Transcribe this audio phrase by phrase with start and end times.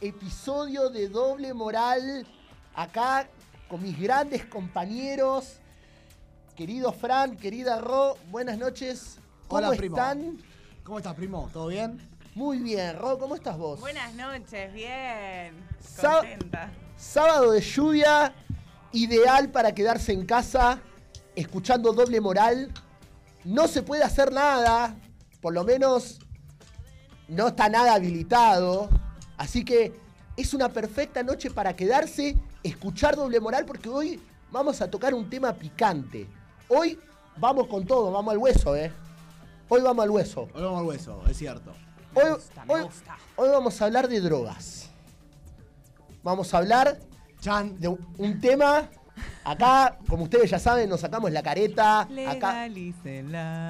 [0.00, 2.26] episodio de Doble Moral.
[2.74, 3.28] Acá
[3.68, 5.58] con mis grandes compañeros.
[6.54, 9.18] Querido Fran, querida Ro, buenas noches.
[9.48, 9.96] ¿Cómo Hola, primo.
[9.96, 10.38] están?
[10.84, 11.48] ¿Cómo estás, primo?
[11.52, 12.00] ¿Todo bien?
[12.34, 13.80] Muy bien, Ro, ¿cómo estás vos?
[13.80, 15.54] Buenas noches, bien.
[16.00, 16.70] Contenta.
[16.96, 18.34] Sábado de lluvia,
[18.92, 20.80] ideal para quedarse en casa,
[21.34, 22.72] escuchando doble moral.
[23.44, 24.96] No se puede hacer nada,
[25.40, 26.18] por lo menos
[27.28, 28.88] no está nada habilitado.
[29.36, 29.92] Así que
[30.36, 34.20] es una perfecta noche para quedarse, escuchar doble moral, porque hoy
[34.50, 36.26] vamos a tocar un tema picante.
[36.68, 36.98] Hoy
[37.36, 38.92] vamos con todo, vamos al hueso, ¿eh?
[39.68, 40.42] Hoy vamos al hueso.
[40.54, 41.72] Hoy vamos al hueso, es cierto.
[42.14, 43.16] Me Hoy, gusta, me hoy- gusta.
[43.36, 44.90] hoy vamos a hablar de drogas.
[46.22, 46.98] Vamos a hablar
[47.40, 48.88] Chan, de un- tema.
[49.44, 52.00] Acá, como ustedes ya saben, nos sacamos la careta.
[52.28, 52.64] Acá,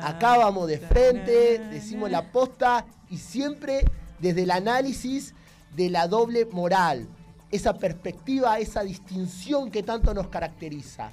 [0.02, 3.84] acá vamos de frente, decimos la posta y siempre
[4.18, 5.34] desde el análisis
[5.74, 7.08] de la doble moral.
[7.50, 11.10] Esa perspectiva, esa distinción que tanto nos caracteriza.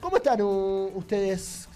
[0.00, 1.68] ¿Cómo están uh, ustedes?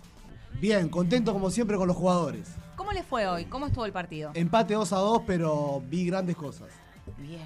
[0.60, 2.48] bien, contento como siempre con los jugadores.
[2.76, 3.46] ¿Cómo le fue hoy?
[3.46, 4.30] ¿Cómo estuvo el partido?
[4.34, 6.68] Empate 2 a 2, pero vi grandes cosas.
[7.18, 7.40] Bien.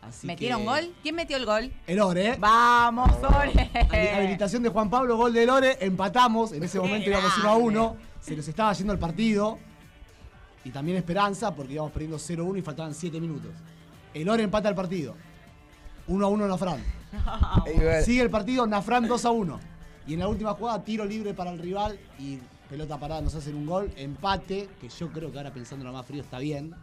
[0.00, 0.94] Así ¿Metieron que- gol?
[1.02, 1.72] ¿Quién metió el gol?
[1.86, 2.36] El Ore, ¿eh?
[2.38, 3.70] ¡Vamos, Ore!
[3.74, 7.48] Habi- Habilitación de Juan Pablo, gol del Ore, empatamos, en ese Qué momento íbamos 1
[7.48, 9.58] a 1, se nos estaba yendo el partido.
[10.64, 13.50] Y también esperanza porque íbamos perdiendo 0 a 1 y faltaban 7 minutos.
[14.14, 15.14] El Ore empata el partido.
[16.08, 16.82] 1 a 1 Nafran.
[18.04, 19.60] Sigue el partido, Nafran 2 a 1.
[20.06, 23.54] Y en la última jugada, tiro libre para el rival y pelota parada nos hacen
[23.54, 23.92] un gol.
[23.96, 26.74] Empate, que yo creo que ahora pensando más frío está bien.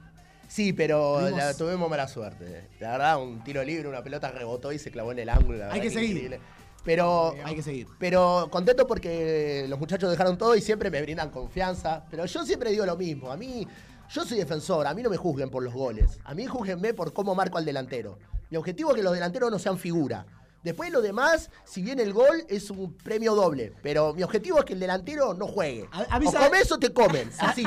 [0.48, 2.68] Sí, pero Tuvimos- la- tuvimos mala suerte.
[2.80, 5.58] La verdad, un tiro libre, una pelota rebotó y se clavó en el ángulo.
[5.60, 6.12] la Hay que seguir.
[6.12, 6.40] increíble.
[6.84, 7.88] Pero Hay que seguir.
[8.00, 12.06] Pero contento porque los muchachos dejaron todo y siempre me brindan confianza.
[12.10, 13.32] Pero yo siempre digo lo mismo.
[13.32, 13.68] A mí,
[14.10, 14.88] yo soy defensor.
[14.88, 16.20] A mí no me juzguen por los goles.
[16.24, 18.18] A mí juzguenme por cómo marco al delantero.
[18.50, 20.26] Mi objetivo es que los delanteros no sean figura.
[20.64, 23.72] Después lo demás, si bien el gol es un premio doble.
[23.82, 25.88] Pero mi objetivo es que el delantero no juegue.
[25.92, 27.30] A- a mí o sabe- comes o te comen.
[27.40, 27.64] Así,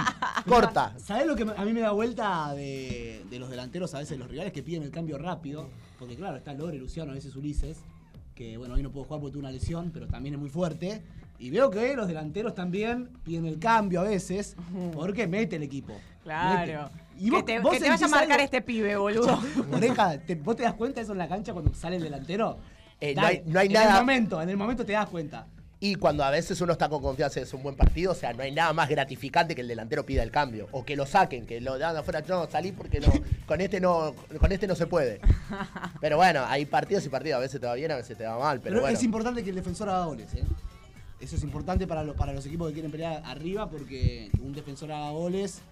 [0.47, 0.95] corta.
[0.99, 4.29] ¿Sabés lo que a mí me da vuelta de, de los delanteros, a veces los
[4.29, 5.69] rivales que piden el cambio rápido?
[5.99, 7.79] Porque claro, está Lore, Luciano, a veces Ulises,
[8.35, 11.03] que bueno, hoy no puedo jugar porque tuve una lesión, pero también es muy fuerte.
[11.39, 14.55] Y veo que los delanteros también piden el cambio a veces,
[14.93, 15.93] porque mete el equipo.
[16.23, 16.91] Claro.
[17.19, 17.31] Mete.
[17.31, 19.41] que te, que te vaya a marcar algo- este pibe, boludo.
[19.73, 22.59] Oreja, te- ¿vos te das cuenta de eso en la cancha cuando sale el delantero?
[23.01, 25.47] Eh, no hay- no hay en nada- el momento, en el momento te das cuenta.
[25.81, 28.33] Y cuando a veces uno está con confianza y es un buen partido, o sea,
[28.33, 30.69] no hay nada más gratificante que el delantero pida el cambio.
[30.71, 33.09] O que lo saquen, que lo dan afuera, no, salí porque no,
[33.47, 35.21] con este no, con este no se puede.
[36.01, 38.39] Pero bueno, hay partidos y partidos, a veces te va bien, a veces te va
[38.39, 38.61] mal.
[38.61, 38.97] Pero, Pero, bueno.
[38.97, 40.45] es importante que el defensor haga goles, ¿eh?
[41.21, 44.93] Eso es importante para, lo- para los equipos que quieren pelear arriba porque un defensor
[44.93, 45.63] haga goles,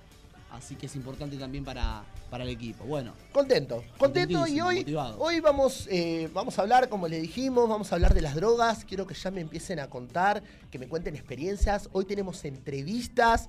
[0.52, 2.84] así que es importante también para, para el equipo.
[2.84, 5.18] Bueno, Contento, contento y hoy, motivado.
[5.18, 8.84] hoy vamos, eh, vamos a hablar, como le dijimos, vamos a hablar de las drogas.
[8.84, 11.88] Quiero que ya me empiecen a contar, que me cuenten experiencias.
[11.92, 13.48] Hoy tenemos entrevistas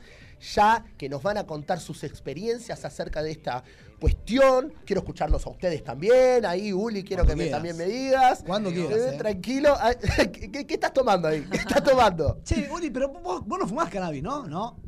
[0.56, 3.64] ya que nos van a contar sus experiencias acerca de esta
[4.00, 4.74] cuestión.
[4.86, 6.46] Quiero escucharlos a ustedes también.
[6.46, 8.44] Ahí, Uli, quiero Cuando que me, también me digas.
[8.46, 9.18] Cuando quieras, Eh, eh.
[9.18, 9.76] Tranquilo.
[9.80, 9.94] Ah,
[10.34, 11.46] ¿Qué, qué- qué estás tomando ahí?
[11.50, 12.40] ¿Qué estás tomando?
[12.44, 14.48] Che, Uli, pero vos, vos no fumás cannabis, ¿no?
[14.48, 14.80] No,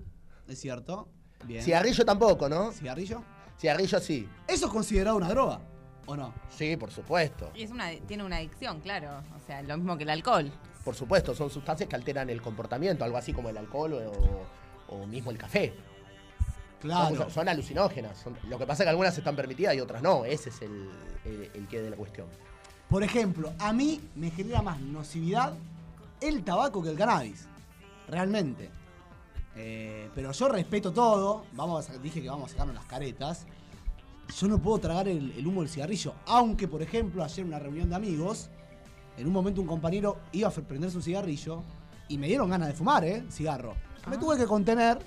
[0.48, 1.10] es cierto.
[1.46, 1.64] Bien.
[1.64, 2.72] Cigarrillo tampoco, ¿no?
[2.72, 3.22] ¿Cigarrillo?
[3.60, 4.28] Cigarrillo sí.
[4.48, 5.60] ¿Eso es considerado una droga?
[6.06, 6.34] ¿O no?
[6.50, 7.52] Sí, por supuesto.
[7.56, 9.22] Y es una, tiene una adicción, claro.
[9.38, 10.52] O sea, lo mismo que el alcohol.
[10.84, 15.08] Por supuesto, son sustancias que alteran el comportamiento, algo así como el alcohol o, o
[15.08, 15.74] mismo el café.
[16.82, 17.16] Claro.
[17.16, 18.18] Son, son alucinógenas.
[18.18, 20.26] son- lo que pasa es que algunas están permitidas y otras no.
[20.26, 20.90] Ese es el,
[21.24, 22.28] el, el qué de la cuestión.
[22.90, 25.54] Por ejemplo, a mí me genera más nocividad
[26.20, 27.48] el tabaco que el cannabis.
[28.10, 28.70] Realmente.
[29.56, 31.46] Eh, pero yo respeto todo.
[31.54, 33.46] Vamos a, dije que vamos a sacarnos las caretas.
[34.40, 36.14] Yo no puedo tragar el, el humo del cigarrillo.
[36.26, 38.50] Aunque, por ejemplo, ayer en una reunión de amigos,
[39.18, 41.62] en un momento un compañero iba a prenderse un cigarrillo
[42.08, 43.24] y me dieron ganas de fumar, ¿eh?
[43.30, 43.76] Cigarro.
[44.10, 44.20] Me Ah.
[44.20, 44.98] tuve que contener,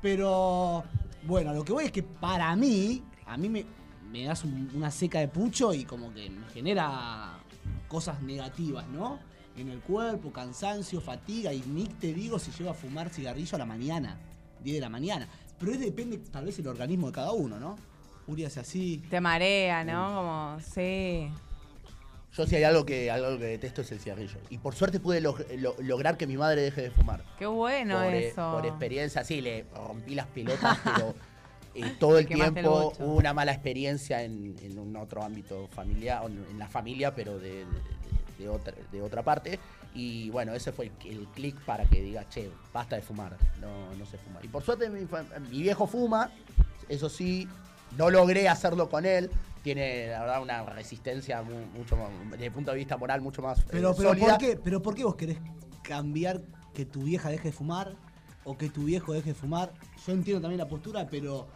[0.00, 0.84] pero
[1.26, 3.64] bueno, lo que voy es que para mí, a mí me,
[4.10, 7.38] me das un- una seca de pucho y como que me genera
[7.88, 9.18] cosas negativas, ¿no?
[9.56, 13.58] En el cuerpo, cansancio, fatiga y ni te digo si llego a fumar cigarrillo a
[13.58, 14.18] la mañana,
[14.62, 15.28] 10 de la mañana.
[15.58, 17.76] Pero es depende tal vez el organismo de cada uno, ¿no?
[18.26, 19.02] Uri hace así.
[19.10, 20.16] Te marea, ¿no?
[20.16, 21.28] Como, sí.
[22.36, 24.38] Yo si hay algo que, algo que detesto es el cigarrillo.
[24.50, 27.22] Y por suerte pude log- lo- lograr que mi madre deje de fumar.
[27.38, 28.50] Qué bueno por, e- eso.
[28.52, 31.14] por experiencia, sí, le rompí las pelotas, pero
[31.76, 36.26] eh, todo el tiempo hubo una mala experiencia en, en un otro ámbito familiar, o
[36.26, 39.58] en en la familia, pero de, de- de- de otra, de otra parte.
[39.94, 43.94] Y bueno, ese fue el, el clic para que diga, che, basta de fumar, no,
[43.94, 44.40] no se fuma.
[44.42, 45.06] Y por suerte mi,
[45.62, 46.30] viejo fuma,
[46.88, 47.48] eso sí,
[47.96, 49.30] no logré hacerlo con él.
[49.62, 53.40] Tiene, la verdad, una resistencia mu- mucho más, desde el punto de vista moral, mucho
[53.40, 54.26] más eh, Pero, pero, sólida.
[54.36, 55.38] ¿por qué, pero ¿por qué vos querés
[55.82, 56.42] cambiar
[56.74, 57.92] que tu vieja deje de fumar
[58.44, 59.72] o que tu viejo deje de fumar?
[60.06, 61.46] Yo entiendo también la postura, pero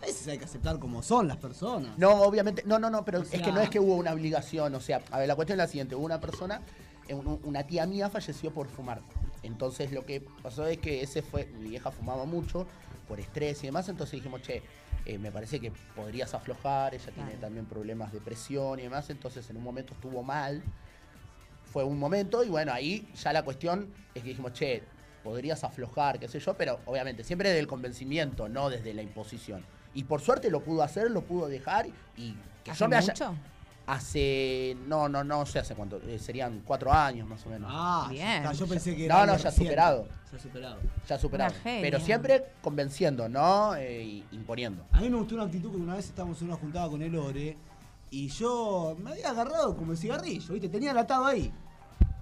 [0.00, 1.96] a veces hay que aceptar como son las personas.
[1.98, 4.12] No, obviamente, no, no, no, pero O es que sea- no es que hubo una
[4.12, 6.60] obligación, o sea, a ver, la cuestión es la siguiente, hubo una persona,
[7.08, 9.00] eh, un- una tía mía falleció por fumar.
[9.42, 12.66] Entonces lo que pasó es que ese fue, mi vieja fumaba mucho
[13.06, 14.62] por estrés y demás, entonces dijimos, che,
[15.06, 17.40] eh, me parece que podrías aflojar, ella tiene Claro.
[17.40, 20.62] también problemas de presión y demás, entonces en un momento estuvo mal,
[21.72, 24.82] fue un momento y bueno, ahí ya la cuestión es que dijimos, che,
[25.24, 29.64] podrías aflojar, qué sé yo, pero obviamente siempre desde el convencimiento, no desde la imposición.
[29.94, 31.86] Y por suerte lo pudo hacer, lo pudo dejar
[32.16, 33.12] y que ¿Hace yo me haya...
[33.12, 33.34] mucho?
[33.86, 37.70] Hace, no, no, no sé hace cuánto, eh, serían cuatro años más o menos.
[37.72, 38.44] Ah, Bien.
[38.52, 39.64] yo pensé que No, era no, ya reciente.
[39.64, 40.08] superado.
[40.30, 40.80] Ya superado.
[41.08, 41.54] ya superado.
[41.64, 44.84] Pero siempre convenciendo, no eh, imponiendo.
[44.92, 47.16] A mí me gustó una actitud que una vez estábamos en una juntada con el
[47.16, 47.56] Ore
[48.10, 50.68] y yo me había agarrado como el cigarrillo, ¿viste?
[50.68, 51.50] Tenía el atado ahí.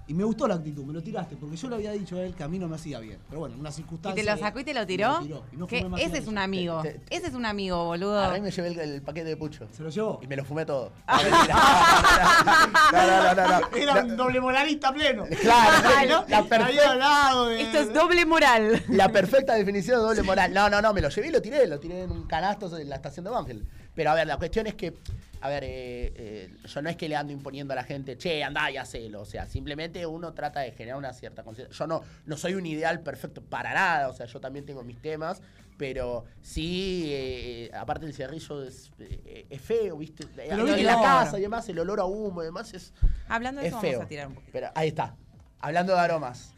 [0.09, 2.33] Y me gustó la actitud, me lo tiraste, porque yo le había dicho a él
[2.35, 3.19] que a mí no me hacía bien.
[3.29, 4.23] Pero bueno, en una ¿Y circunstancia.
[4.25, 5.09] te lo sacó y te lo tiró?
[5.09, 5.79] Me lo tiró, y no ¿Qué?
[5.79, 6.81] fumé más Ese es un amigo.
[6.83, 8.21] Te- te- Ese es un amigo, boludo.
[8.23, 9.67] A mí me llevé el, el paquete de pucho.
[9.73, 10.21] ¿Se lo llevó?
[10.23, 10.93] Y me lo fumé todo.
[11.09, 11.57] Mentira.
[12.93, 13.77] No, no, no, no, no.
[13.77, 15.25] Era un doble moralista pleno.
[15.41, 17.63] Claro, la, Había hablado de.
[17.63, 18.85] Esto es doble moral.
[18.89, 20.55] la perfecta definición de doble moral.
[20.55, 22.89] No, no, no, me lo llevé y lo tiré, lo tiré en un canasto en
[22.89, 23.67] la estación de Banfield.
[23.97, 24.95] Pero a ver, la cuestión es que,
[25.41, 28.45] a ver, eh, eh, yo no es que le ando imponiendo a la gente, che,
[28.45, 29.23] andá y hacelo.
[29.23, 31.77] O sea, simplemente uno trata de generar una cierta conciencia.
[31.77, 35.01] Yo no, no soy un ideal perfecto para nada, o sea, yo también tengo mis
[35.01, 35.41] temas,
[35.79, 40.27] pero sí, eh, aparte el cigarrillo es, eh, es feo, ¿viste?
[40.37, 42.93] Pero en la casa y demás, el olor a humo y demás es,
[43.29, 43.93] Hablando de es eso, feo.
[43.93, 44.53] vamos a tirar un poquito.
[44.53, 45.17] Pero ahí está,
[45.61, 46.55] hablando de aromas.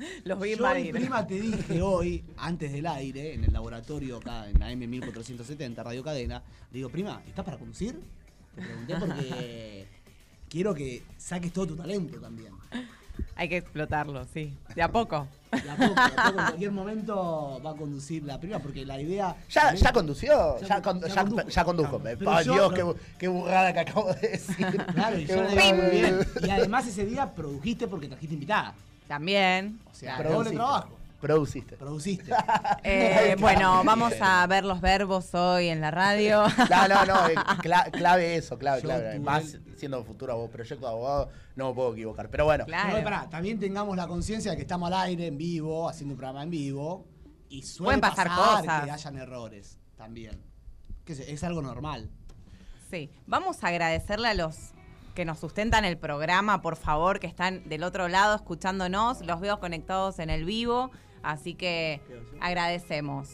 [0.24, 0.92] Los voy a Yo, mi invadir.
[0.94, 6.02] prima, te dije hoy, antes del aire, en el laboratorio acá en AM 1470, Radio
[6.02, 6.42] Cadena,
[6.72, 7.98] le digo, prima, ¿estás para conducir?
[8.54, 9.86] Te pregunté porque
[10.48, 12.52] quiero que saques todo tu talento también.
[13.36, 14.56] Hay que explotarlo, sí.
[14.74, 15.26] De a poco.
[15.52, 18.86] De a poco, de a poco, en cualquier momento va a conducir la prima, porque
[18.86, 19.36] la idea...
[19.50, 21.48] Ya, ya condució, Ya ya, con- con- ya ya- condujo.
[21.48, 21.98] ya condujo.
[22.02, 24.66] Pero Ay, yo- Dios, qué, qué burrada que acabo de decir.
[24.94, 26.18] Claro, y yo le digo muy bien.
[26.42, 28.74] Y además ese día produjiste porque trajiste invitada.
[29.10, 29.80] También.
[29.90, 30.34] O sea, Claro.
[30.34, 30.96] doble trabajo.
[31.20, 31.76] Produciste.
[31.76, 32.32] Produciste.
[32.84, 36.44] Eh, bueno, vamos a ver los verbos hoy en la radio.
[36.70, 39.10] No, no, no, eh, cla- clave eso, clave, Yo clave.
[39.16, 42.30] tuve Más el- siendo futuro proyecto de abogado, no me puedo equivocar.
[42.30, 42.96] Pero bueno, Claro.
[42.98, 46.18] No, pará, también tengamos la conciencia de que estamos al aire, en vivo, haciendo un
[46.18, 47.04] programa en vivo.
[47.48, 48.84] Y suele Pueden pasar pasar cosas.
[48.84, 50.40] que hayan errores también.
[51.04, 52.08] Que es, es algo normal.
[52.88, 54.70] Sí, vamos a agradecerle a los
[55.20, 59.20] que nos sustentan el programa, por favor, que están del otro lado escuchándonos.
[59.26, 60.90] Los veo conectados en el vivo,
[61.22, 62.00] así que
[62.40, 63.28] agradecemos.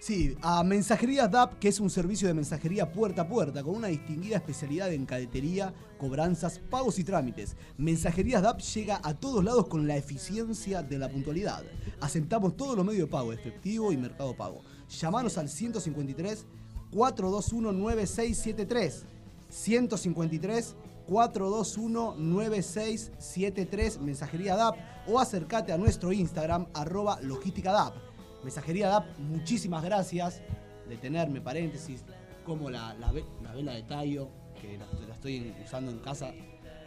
[0.00, 3.88] Sí, a Mensajerías DAP, que es un servicio de mensajería puerta a puerta con una
[3.88, 7.56] distinguida especialidad en cadetería, cobranzas, pagos y trámites.
[7.78, 11.64] Mensajerías DAP llega a todos lados con la eficiencia de la puntualidad.
[12.02, 14.60] Aceptamos todos los medios de pago, efectivo y mercado pago.
[14.90, 16.44] Llamanos al 153
[16.90, 19.06] 421 9673.
[19.50, 20.76] 153
[21.10, 24.76] 421 9673 Mensajería DAP
[25.08, 27.96] o acércate a nuestro Instagram arroba logística DAP.
[28.44, 30.40] Mensajería DAP, muchísimas gracias
[30.88, 32.04] de tenerme paréntesis
[32.46, 33.12] como la, la,
[33.42, 34.28] la vela de tallo
[34.60, 36.32] que la, estoy usando en casa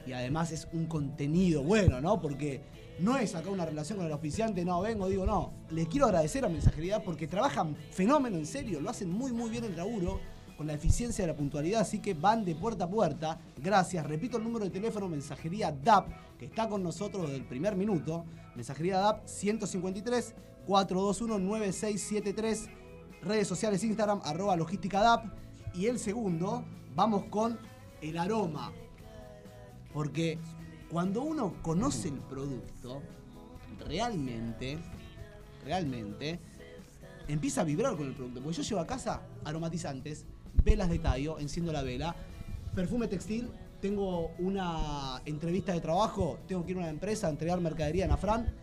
[0.07, 2.21] y además es un contenido bueno, ¿no?
[2.21, 2.61] Porque
[2.99, 5.51] no es acá una relación con el oficiante, no, vengo, digo, no.
[5.69, 9.65] Le quiero agradecer a Mensajería porque trabajan fenómeno, en serio, lo hacen muy, muy bien
[9.65, 10.21] el laburo
[10.65, 13.39] la eficiencia de la puntualidad, así que van de puerta a puerta.
[13.57, 14.05] Gracias.
[14.05, 18.25] Repito el número de teléfono Mensajería DAP, que está con nosotros desde el primer minuto.
[18.55, 22.69] Mensajería DAP 153 421 9673.
[23.21, 25.25] Redes sociales Instagram, arroba logística DAP.
[25.73, 26.63] Y el segundo,
[26.95, 27.57] vamos con
[28.01, 28.71] el aroma.
[29.93, 30.39] Porque
[30.89, 33.01] cuando uno conoce el producto,
[33.87, 34.77] realmente,
[35.63, 36.39] realmente,
[37.27, 38.41] empieza a vibrar con el producto.
[38.41, 40.25] Porque yo llevo a casa aromatizantes,
[40.63, 42.15] velas de tallo, enciendo la vela,
[42.75, 43.49] perfume textil,
[43.81, 48.11] tengo una entrevista de trabajo, tengo que ir a una empresa a entregar mercadería en
[48.11, 48.53] Afran.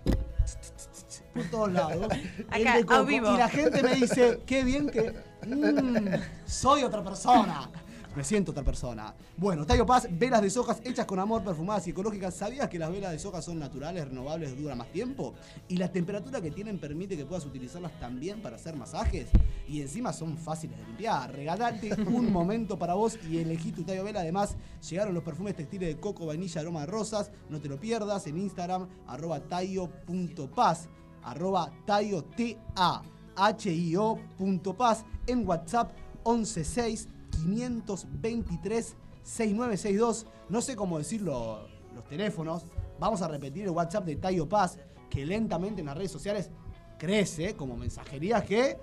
[1.34, 2.08] Por todos lados.
[2.54, 3.04] El Acá, de coco.
[3.04, 3.34] vivo.
[3.34, 5.12] Y la gente me dice, qué bien que.
[5.46, 6.14] mm,
[6.46, 7.70] soy otra persona.
[8.16, 9.14] Me siento otra persona.
[9.36, 12.34] Bueno, Tayo Paz, velas de sojas hechas con amor, perfumadas y ecológicas.
[12.34, 15.34] ¿Sabías que las velas de soja son naturales, renovables, duran más tiempo?
[15.68, 19.28] Y la temperatura que tienen permite que puedas utilizarlas también para hacer masajes.
[19.68, 21.32] Y encima son fáciles de limpiar.
[21.32, 24.20] Regalate un momento para vos y elegí tu Tayo Vela.
[24.20, 24.56] Además,
[24.88, 27.30] llegaron los perfumes textiles de coco, vainilla, aroma de rosas.
[27.48, 30.88] No te lo pierdas en Instagram, arroba tayo.paz,
[31.22, 33.02] arroba tayo, T-A,
[33.36, 35.04] H-I-O.paz.
[35.28, 35.92] En WhatsApp,
[36.24, 40.26] 116 523 6962.
[40.48, 42.64] No sé cómo decirlo los teléfonos.
[42.98, 46.50] Vamos a repetir el WhatsApp de Tayo Paz, que lentamente en las redes sociales
[46.98, 48.78] crece como mensajería que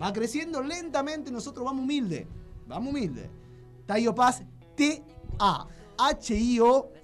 [0.00, 1.30] va creciendo lentamente.
[1.30, 2.26] Nosotros vamos humilde.
[2.66, 3.30] Vamos humilde.
[3.86, 4.42] Tayo Paz,
[4.76, 5.72] T-A-H-I-O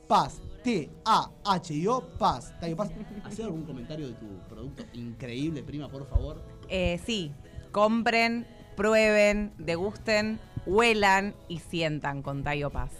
[0.08, 0.40] Paz.
[0.62, 2.54] T-A-H-I-O Paz.
[2.60, 2.90] Tayo Paz,
[3.24, 6.42] ¿hacés algún comentario de tu producto increíble, prima, por favor?
[6.68, 7.32] Eh, sí,
[7.72, 8.46] compren,
[8.84, 12.90] prueben, degusten, huelan y sientan con Tayo Paz.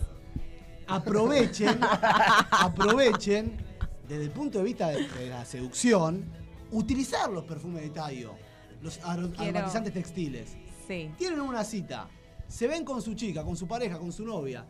[0.87, 1.81] aprovechen,
[2.51, 3.57] aprovechen,
[4.07, 6.27] desde el punto de vista de, de la seducción,
[6.71, 8.35] utilizar los perfumes de Tayo,
[8.83, 10.55] los Quiero- aromatizantes textiles.
[10.87, 11.11] Sí.
[11.17, 12.09] Tienen una cita,
[12.47, 14.67] se ven con su chica, con su pareja, con su novia,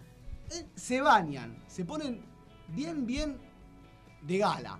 [0.52, 2.20] eh, se bañan, se ponen
[2.68, 3.36] bien, bien
[4.22, 4.78] de gala.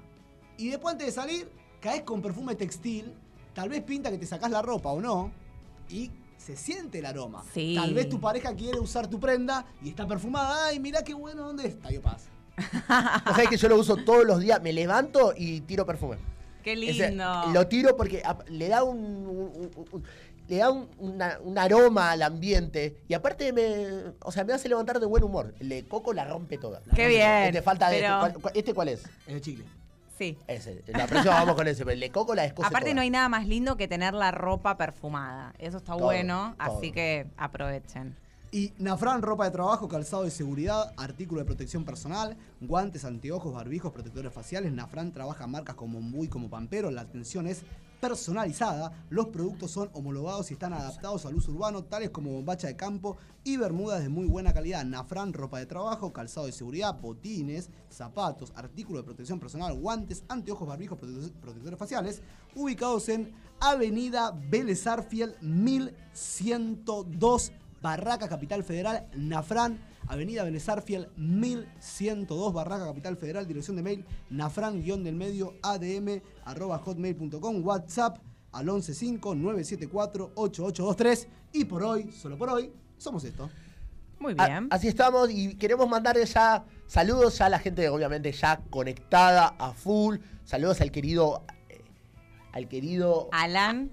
[0.59, 3.13] Y después antes de salir, caes con perfume textil,
[3.53, 5.33] tal vez pinta que te sacás la ropa o no,
[5.89, 6.09] y
[6.41, 7.45] se siente el aroma.
[7.53, 7.75] Sí.
[7.77, 10.67] Tal vez tu pareja quiere usar tu prenda y está perfumada.
[10.67, 11.91] Ay, mirá qué bueno, ¿dónde está?
[11.91, 12.29] Yo paz.
[13.31, 16.17] O sea que yo lo uso todos los días, me levanto y tiro perfume.
[16.63, 17.45] Qué Ese- lindo.
[17.53, 20.05] lo tiro porque le da un, un- un- un-
[20.49, 24.69] le da un, una- un aroma al ambiente y aparte me, o sea, me hace
[24.69, 25.55] levantar de buen humor.
[25.61, 26.83] El de coco la rompe toda.
[26.95, 29.05] Qué bien, Este falta de pero- ¿Cuál- ¿Este cuál es?
[29.27, 29.65] Es de chicle.
[30.21, 30.37] Sí.
[30.47, 30.83] Ese.
[30.89, 32.95] La próxima vamos con ese, pero el de coco la Aparte toda.
[32.95, 35.55] no hay nada más lindo que tener la ropa perfumada.
[35.59, 36.77] Eso está Todo, bueno, todo.
[36.77, 38.15] así que aprovechen.
[38.53, 43.93] Y Nafran, ropa de trabajo, calzado de seguridad, artículo de protección personal, guantes, anteojos, barbijos,
[43.93, 44.73] protectores faciales.
[44.73, 46.91] Nafran trabaja en marcas como Muy como Pampero.
[46.91, 47.63] La atención es
[48.01, 48.93] personalizada.
[49.11, 53.17] Los productos son homologados y están adaptados al uso urbano, tales como bombacha de campo
[53.45, 54.85] y bermudas de muy buena calidad.
[54.85, 60.67] Nafran, ropa de trabajo, calzado de seguridad, botines, zapatos, artículo de protección personal, guantes, anteojos,
[60.67, 62.23] barbijos, prote- protectores faciales,
[62.55, 67.53] ubicados en Avenida Vélez Arfiel 1102
[67.83, 69.79] Barraca Capital Federal, Nafran,
[70.11, 77.65] Avenida Benezarfiel 1102, Barraca Capital Federal, dirección de mail nafran del medio adm arroba hotmail.com,
[77.65, 78.19] WhatsApp
[78.51, 83.49] al 115-974-8823 y por hoy, solo por hoy, somos esto.
[84.19, 84.67] Muy A- bien.
[84.71, 89.73] así estamos y queremos mandarle ya saludos ya a la gente obviamente ya conectada a
[89.73, 90.17] full.
[90.45, 91.81] Saludos al querido eh,
[92.53, 93.93] al querido Alan,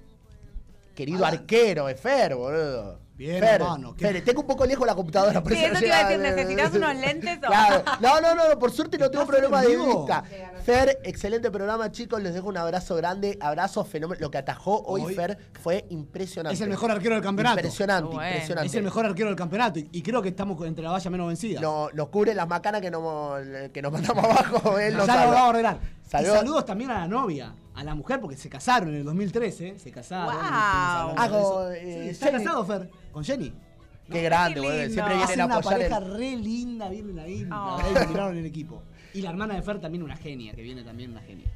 [0.95, 1.41] querido Alan.
[1.41, 2.99] arquero de Fer, boludo.
[3.17, 5.41] Bien, Fer, hermano, qué- Fer, tengo un poco lejos la computadora.
[5.41, 7.83] por Sí, eso no te iba a decir, ¿necesitas unos lentes o- Claro.
[7.99, 10.23] No, no, no, no, por suerte no tengo ¿Estás problema de vista.
[10.63, 12.21] Fer, excelente programa, chicos.
[12.21, 13.37] Les dejo un abrazo grande.
[13.41, 14.19] Abrazo fenómeno.
[14.21, 16.53] Lo que atajó hoy, Hoy- Fer fue impresionante.
[16.53, 17.57] Es el mejor arquero del campeonato.
[17.57, 18.29] Impresionante, Bueno.
[18.29, 18.67] impresionante.
[18.67, 21.27] Es el mejor arquero del campeonato y, y creo que estamos entre la valla menos
[21.27, 21.59] vencida.
[21.59, 23.39] No, nos cubre las macanas que nos,
[23.73, 24.77] que nos mandamos abajo.
[24.79, 25.96] Él ya lo vamos a ordenar.
[26.07, 26.35] Saludos.
[26.35, 29.77] Y saludos también a la novia, a la mujer, porque se casaron en el 2013.
[29.77, 30.33] Se casaron.
[30.33, 30.41] Wow.
[30.43, 32.43] Ah, con, eh, Sí, está Jenny.
[32.43, 33.53] casado, Fer, con Jenny.
[34.09, 34.75] Qué grande, boludo.
[34.85, 35.79] Siempre vienen Hacen a una apoyar.
[35.79, 37.77] pareja el- re linda, vienen ahí, Oh.
[37.77, 38.81] ahí me tiraron en el equipo.
[39.13, 41.51] Y la hermana de Fer también una genia, que viene también una genia.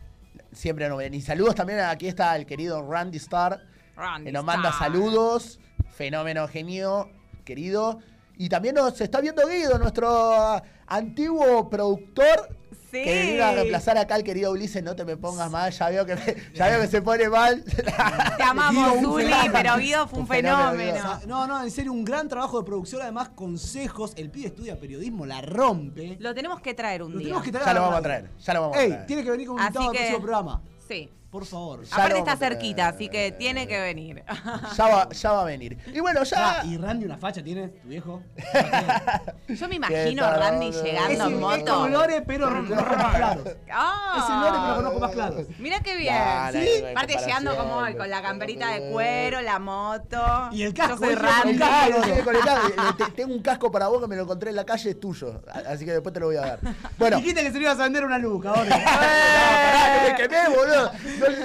[0.51, 1.13] Siempre nos ven.
[1.13, 1.79] Y saludos también.
[1.79, 3.61] Aquí está el querido Randy Starr.
[3.95, 5.59] Randy que nos manda saludos.
[5.91, 7.09] Fenómeno genio,
[7.45, 7.99] querido.
[8.37, 12.49] Y también nos está viendo Guido, nuestro antiguo productor.
[12.91, 13.03] Sí.
[13.03, 14.83] Que vino a reemplazar acá al querido Ulises.
[14.83, 15.71] No te me pongas mal.
[15.71, 17.63] Ya veo que, me- ya veo que se pone mal.
[17.63, 19.51] Te amamos, fenómeno.
[19.53, 20.93] pero Guido fue un Un fenómeno, fenómeno.
[20.93, 21.11] Guido.
[21.13, 24.13] O sea, no, no, en serio, un gran trabajo de producción, además consejos.
[24.17, 26.17] El pibe estudia periodismo, la rompe.
[26.19, 27.27] Lo tenemos que traer un Lo día.
[27.27, 28.29] tenemos que traer ya lo vamos a traer.
[28.39, 29.05] Ya lo vamos a Ey, traer.
[29.05, 30.61] tiene que venir con un invitado al próximo programa.
[30.87, 31.09] Sí.
[31.31, 31.85] Por favor.
[31.85, 34.23] Ya Aparte lo está cerquita, así que tiene que venir.
[34.75, 35.77] Ya va, ya va a venir.
[35.93, 36.59] Y bueno, ya.
[36.59, 38.21] Ah, y Randy una facha tiene, tu viejo.
[39.47, 41.73] Yo me imagino a Randy llegando es, en es moto.
[41.73, 43.47] como Lore, pero con ojos más claros.
[43.71, 44.15] Ah.
[44.17, 45.47] Es el Lore, pero con ojos más claros.
[45.59, 46.13] Mira qué bien.
[46.13, 46.69] Nah, nah, ¿Sí?
[46.81, 50.49] no Aparte llegando como con la camperita de cuero, la moto.
[50.51, 51.59] Y el casco, Yo soy Randy.
[51.61, 52.23] Eh,
[53.15, 55.41] Tengo un casco para vos que me lo encontré en la calle, es tuyo.
[55.67, 56.59] Así que después te lo voy a dar.
[56.97, 57.17] Bueno.
[57.17, 58.63] Dijiste que se le ibas a vender una luca, ahora.
[58.63, 60.91] No, pará, que me quemé, boludo.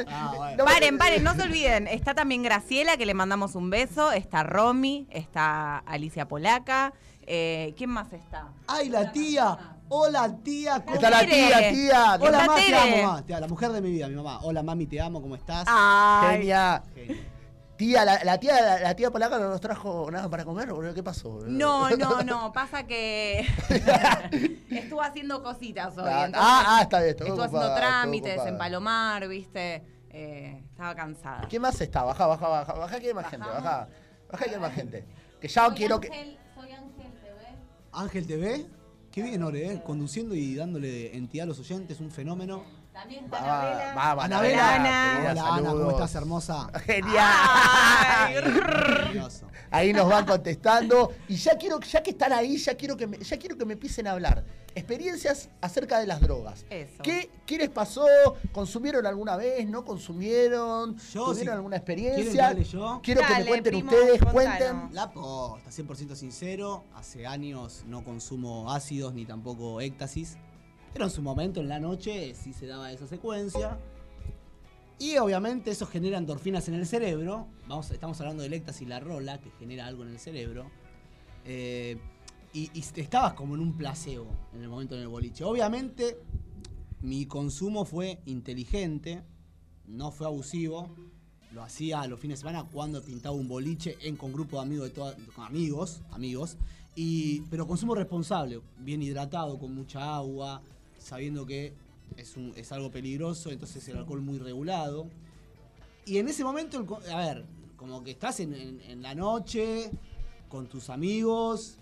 [0.09, 0.64] Ah, bueno.
[0.64, 1.87] Paren, paren, no se olviden.
[1.88, 4.12] Está también Graciela, que le mandamos un beso.
[4.12, 6.92] Está Romy, está Alicia Polaca.
[7.26, 8.49] Eh, ¿Quién más está?
[8.68, 9.59] Ay, la tía.
[9.88, 10.83] Hola, tía.
[10.85, 12.18] ¿cómo Está la tía, tía.
[12.21, 13.23] Hola, mamá, te amo, mamá.
[13.26, 14.40] Tía, La mujer de mi vida, mi mamá.
[14.42, 15.64] Hola, mami, te amo, ¿cómo estás?
[15.68, 16.83] Ay, Genia.
[16.95, 17.36] Genio.
[17.76, 20.95] Tía, la, la tía, la, la tía polaca no nos trajo nada para comer, boludo.
[20.95, 21.40] ¿Qué pasó?
[21.47, 23.40] No, no, no, pasa que
[24.71, 26.04] estuvo haciendo cositas hoy.
[26.06, 28.49] Ah, entonces ah, está bien, estuvo Estuvo haciendo trámites ocupada.
[28.49, 29.83] en Palomar, viste.
[30.11, 31.47] Eh, estaba cansada.
[31.49, 32.02] ¿Quién más está?
[32.02, 32.73] Baja, baja, baja.
[32.73, 33.88] Baja que hay más gente, baja.
[34.33, 35.06] Baja que hay más gente.
[35.40, 36.09] Que ya quiero que.
[36.54, 37.59] soy Ángel TV.
[37.92, 38.66] Ángel TV,
[39.12, 39.83] qué bien, Ore, ¿eh?
[39.85, 42.64] conduciendo y dándole entidad a los oyentes, un fenómeno.
[42.97, 43.95] También Va, está va, Anabela.
[43.95, 44.75] Vamos, Anabela.
[44.75, 45.31] Ana.
[45.31, 46.71] Hola, Ana, ¿cómo estás, hermosa?
[46.87, 47.21] Genial.
[49.71, 51.12] Ahí nos van contestando.
[51.29, 53.75] Y ya quiero, ya que están ahí, ya quiero que me, ya quiero que me
[53.75, 54.45] empiecen a hablar.
[54.75, 56.65] Experiencias acerca de las drogas.
[56.71, 57.03] Eso.
[57.03, 58.07] ¿Qué, qué les pasó?
[58.53, 59.69] ¿Consumieron alguna vez?
[59.69, 60.97] ¿No consumieron?
[61.12, 62.53] Yo, ¿Tuvieron si- alguna ¿Quieren que experiencia?
[62.73, 63.00] yo?
[63.03, 64.88] Quiero que me cuenten primo, ustedes, cuenten.
[64.93, 66.85] La posta, 100% sincero.
[66.95, 70.38] Hace años no consumo ácidos ni tampoco éxtasis.
[70.97, 73.76] Pero en su momento, en la noche, sí se daba esa secuencia.
[74.99, 77.49] Y obviamente eso genera endorfinas en el cerebro.
[77.69, 80.71] Vamos, estamos hablando del éxtasis, la rola, que genera algo en el cerebro.
[81.45, 81.99] Eh,
[82.55, 85.45] y, y estabas como en un placebo en el momento en el boliche.
[85.45, 86.17] Obviamente,
[87.03, 89.23] mi consumo fue inteligente,
[89.87, 90.88] no fue abusivo.
[91.53, 94.88] Lo hacía los fines de semana cuando pintaba un boliche en, con grupo de amigos,
[94.88, 96.57] de toda- con amigos, amigos.
[96.95, 100.62] Y, pero consumo responsable, bien hidratado, con mucha agua,
[101.06, 101.72] sabiendo que
[102.16, 105.06] es, un- es algo peligroso, entonces el alcohol muy regulado.
[106.04, 107.44] Y en ese momento, el a ver,
[107.76, 109.90] como que estás en, en- en la noche
[110.48, 111.76] con tus amigos,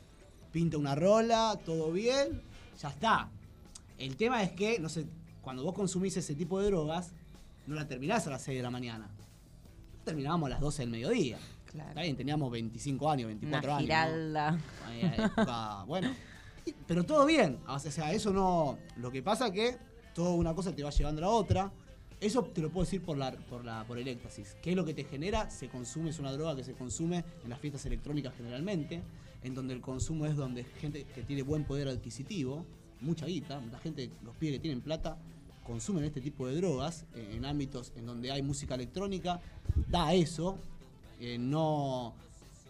[0.52, 2.42] pinta una rola, todo bien,
[2.80, 3.30] ya está.
[3.98, 5.06] El tema es que, no sé,
[5.40, 7.12] cuando vos consumís ese tipo de drogas,
[7.66, 9.08] no la terminás a las 6 de la mañana.
[10.04, 11.38] Terminábamos a las 12 del mediodía.
[11.70, 11.88] Claro.
[11.90, 13.88] Está bien, teníamos 25 años, 24 Una años.
[13.88, 13.94] ¿no?
[13.94, 14.58] giralda.
[15.24, 16.14] Época, bueno.
[16.86, 17.58] Pero todo bien.
[17.66, 18.78] O sea, eso no.
[18.96, 19.76] Lo que pasa que
[20.14, 21.72] toda una cosa te va llevando a otra.
[22.20, 24.56] Eso te lo puedo decir por la, por la, por el éxtasis.
[24.62, 25.50] ¿Qué es lo que te genera?
[25.50, 29.02] Se consume, es una droga que se consume en las fiestas electrónicas generalmente,
[29.42, 32.64] en donde el consumo es donde gente que tiene buen poder adquisitivo,
[33.00, 35.18] mucha guita, la gente, los pibes que tienen plata,
[35.66, 39.40] consumen este tipo de drogas eh, en ámbitos en donde hay música electrónica,
[39.88, 40.56] da eso,
[41.20, 42.14] eh, no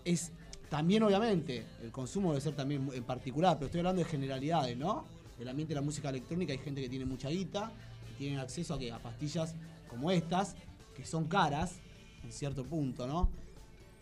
[0.05, 0.33] es
[0.75, 5.05] también obviamente el consumo debe ser también en particular, pero estoy hablando de generalidades, ¿no?
[5.39, 7.71] El ambiente de la música electrónica hay gente que tiene mucha guita,
[8.11, 9.55] y tienen acceso a, que, pastillas
[9.89, 10.57] como estas,
[10.97, 11.77] que son caras,
[12.25, 13.29] en cierto punto, ¿no?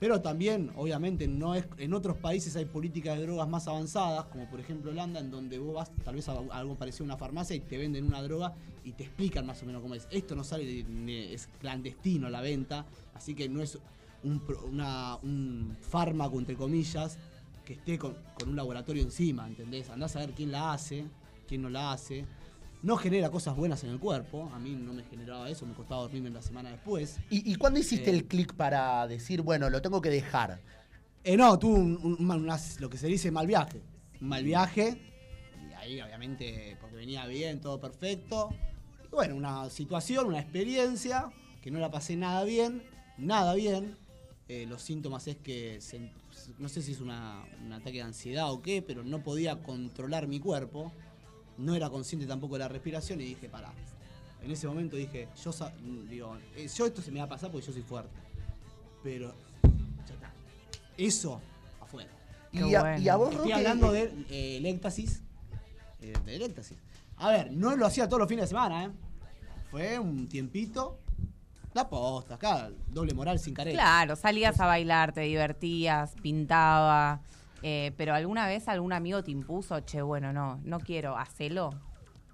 [0.00, 4.48] Pero también, obviamente, no es, en otros países hay políticas de drogas más avanzadas, como
[4.48, 7.54] por ejemplo Holanda, en donde vos vas tal vez a algo parecido a una farmacia
[7.54, 10.08] y te venden una droga y te explican más o menos cómo es.
[10.11, 13.78] Esto no sale, de- es clandestino la venta, así que no es
[14.24, 17.18] un, una- un fármaco, entre comillas,
[17.64, 19.88] que esté con, con un laboratorio encima, ¿entendés?
[19.90, 21.04] Andás a ver quién la hace,
[21.46, 22.24] quién no la hace.
[22.82, 26.02] No genera cosas buenas en el cuerpo, a mí no me generaba eso, me costaba
[26.02, 27.18] dormirme la semana después.
[27.30, 28.14] ¿Y, y cuándo hiciste Eh.
[28.14, 30.61] el clic para decir, bueno, lo tengo que dejar?
[31.22, 33.80] Eh, no, tuve un, un- un- una- lo que se dice mal viaje.
[34.20, 35.00] Un mal viaje.
[35.70, 38.48] Y ahí, obviamente, porque venía bien, todo perfecto.
[39.04, 41.30] Y bueno, una situación, una experiencia
[41.61, 42.82] que no la pasé nada bien,
[43.16, 43.96] nada bien.
[44.52, 46.10] Eh, los síntomas es que, se-
[46.58, 50.26] no sé si es una- un ataque de ansiedad o qué, pero no podía controlar
[50.26, 50.92] mi cuerpo.
[51.56, 53.72] No era consciente tampoco de la respiración y dije, pará.
[54.42, 55.72] En ese momento dije, yo, sa-
[56.10, 58.10] digo, eh, yo esto se me va a pasar porque yo soy fuerte.
[59.02, 59.32] Pero
[60.06, 60.30] ya está.
[60.98, 61.40] Eso
[61.80, 62.10] afuera.
[62.52, 62.98] Y a, bueno.
[63.02, 65.22] y a vos, Estoy Roque, hablando eh, del eh, éxtasis.
[66.02, 66.76] eh, del éxtasis.
[67.16, 68.90] A ver, no lo hacía todos los fines de semana, ¿eh?
[69.70, 70.98] Fue un tiempito.
[71.74, 73.78] La posta, acá, doble moral sin careta.
[73.78, 77.20] Claro, salías a bailar, te divertías, pintaba.
[77.62, 81.70] eh, pero alguna vez algún amigo te impuso, che, bueno, no, no quiero, hacelo.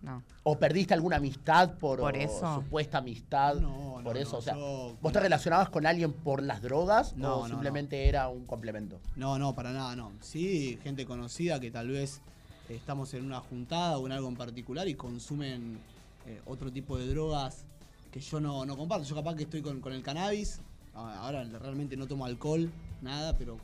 [0.00, 0.22] No.
[0.44, 2.54] ¿O perdiste alguna amistad por, Por eso.
[2.54, 3.56] supuesta amistad?
[3.56, 6.62] No, por no, eso, no, o sea, yo- ¿vos te relacionabas con alguien por las
[6.62, 9.00] drogas No, o no, simplemente era un complemento?
[9.16, 10.12] No, no, para nada, no.
[10.20, 12.22] Sí, gente conocida que tal vez
[12.68, 15.78] estamos en una juntada o en algo en particular y consumen
[16.26, 17.64] eh, otro tipo de drogas
[18.18, 19.06] que yo no, no comparto.
[19.06, 20.60] Yo capaz que estoy con, con el cannabis.
[20.94, 23.56] Ah, Ahora realmente no tomo alcohol, nada, pero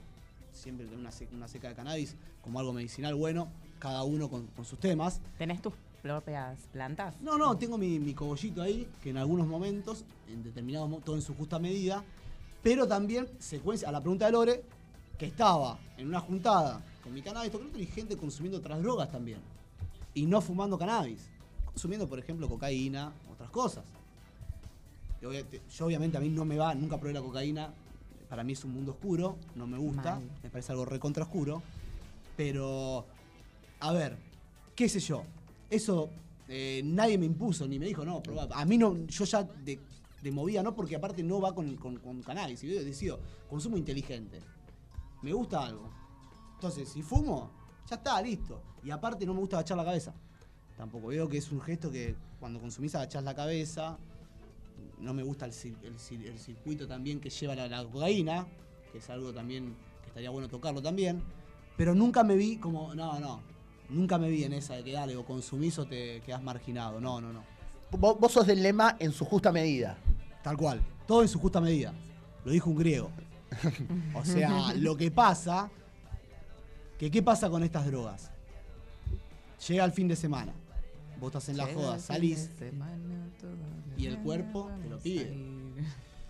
[0.53, 3.49] siempre tengo una, se- una seca de cannabis como algo medicinal bueno,
[3.81, 5.21] cada uno con, con sus temas.
[5.39, 7.21] ¿Tenés tus propias plantas?
[7.21, 11.23] No, no, tengo mi, mi cogollito ahí, que en algunos momentos, en determinados todo en
[11.23, 12.05] su justa medida,
[12.63, 14.63] pero también secuencia, a la pregunta de Lore,
[15.19, 19.39] que estaba en una juntada con mi cannabis, todo y gente consumiendo otras drogas también.
[20.15, 21.29] Y no fumando cannabis.
[21.65, 23.85] Consumiendo, por ejemplo, cocaína, otras cosas.
[25.25, 27.73] Yo, obvia- yo, obviamente a mí no me va, nunca probé la cocaína.
[28.29, 30.31] Para mí es un mundo oscuro, no me gusta, Mal.
[30.43, 31.63] me parece algo recontra oscuro.
[32.37, 33.07] Pero,
[33.81, 34.19] a ver,
[34.77, 35.23] qué sé yo.
[35.71, 36.11] Eso
[36.47, 38.49] eh, nadie me impuso ni me dijo, no, probá.
[38.53, 39.81] A mí no, yo ya de,
[40.23, 42.63] de movida, no porque aparte no va con, con, con cannabis.
[42.65, 44.41] Y yo decido, consumo inteligente.
[45.23, 45.89] Me gusta algo.
[46.57, 47.51] Entonces, si fumo,
[47.89, 48.61] ya está, listo.
[48.83, 50.13] Y aparte no me gusta agachar la cabeza.
[50.77, 53.97] Tampoco veo que es un gesto que cuando consumís agachás la cabeza.
[54.99, 58.47] No me gusta el, el el circuito también que lleva la, la cocaína,
[58.93, 61.23] que es algo también que estaría bueno tocarlo también.
[61.77, 63.41] Pero nunca me vi como, no, no.
[63.89, 67.01] Nunca me vi en esa de que dale, o consumís o te quedás marginado.
[67.01, 67.45] No, no, no.
[67.91, 69.99] Vos, vos sos del lema en su justa medida.
[70.43, 70.81] Tal cual.
[71.07, 71.93] Todo en su justa medida.
[72.45, 73.11] Lo dijo un griego.
[74.15, 75.71] O sea, lo que pasa,
[76.99, 78.31] que qué pasa con estas drogas.
[79.69, 80.53] Llega el fin de semana.
[81.21, 82.51] Vos estás en la joda, salís,
[83.97, 85.37] y el cuerpo te lo pide.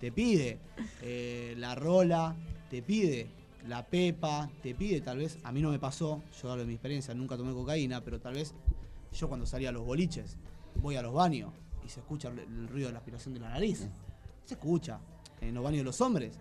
[0.01, 0.59] te pide
[1.03, 2.37] eh, la rola,
[2.71, 3.29] te pide
[3.67, 6.75] la pepa, te pide tal vez, a mí no me pasó, yo hablo de mi
[6.75, 8.55] experiencia, nunca tomé cocaína, pero tal vez
[9.13, 10.37] yo cuando salía a los boliches,
[10.77, 11.53] voy a los baños
[11.85, 13.89] y se escucha el, el ruido de la aspiración de la nariz.
[14.45, 14.99] Se escucha.
[15.41, 16.39] En los baños de los hombres.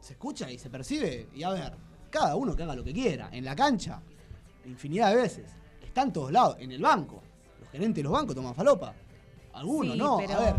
[0.00, 1.28] Se escucha y se percibe.
[1.34, 1.74] Y a ver,
[2.10, 3.28] cada uno que haga lo que quiera.
[3.32, 4.00] En la cancha,
[4.64, 5.50] infinidad de veces.
[5.82, 6.56] Está en todos lados.
[6.60, 7.20] En el banco.
[7.60, 8.94] Los gerentes de los bancos toman falopa.
[9.52, 10.16] Algunos, Sí, no.
[10.18, 10.54] pero- A ver,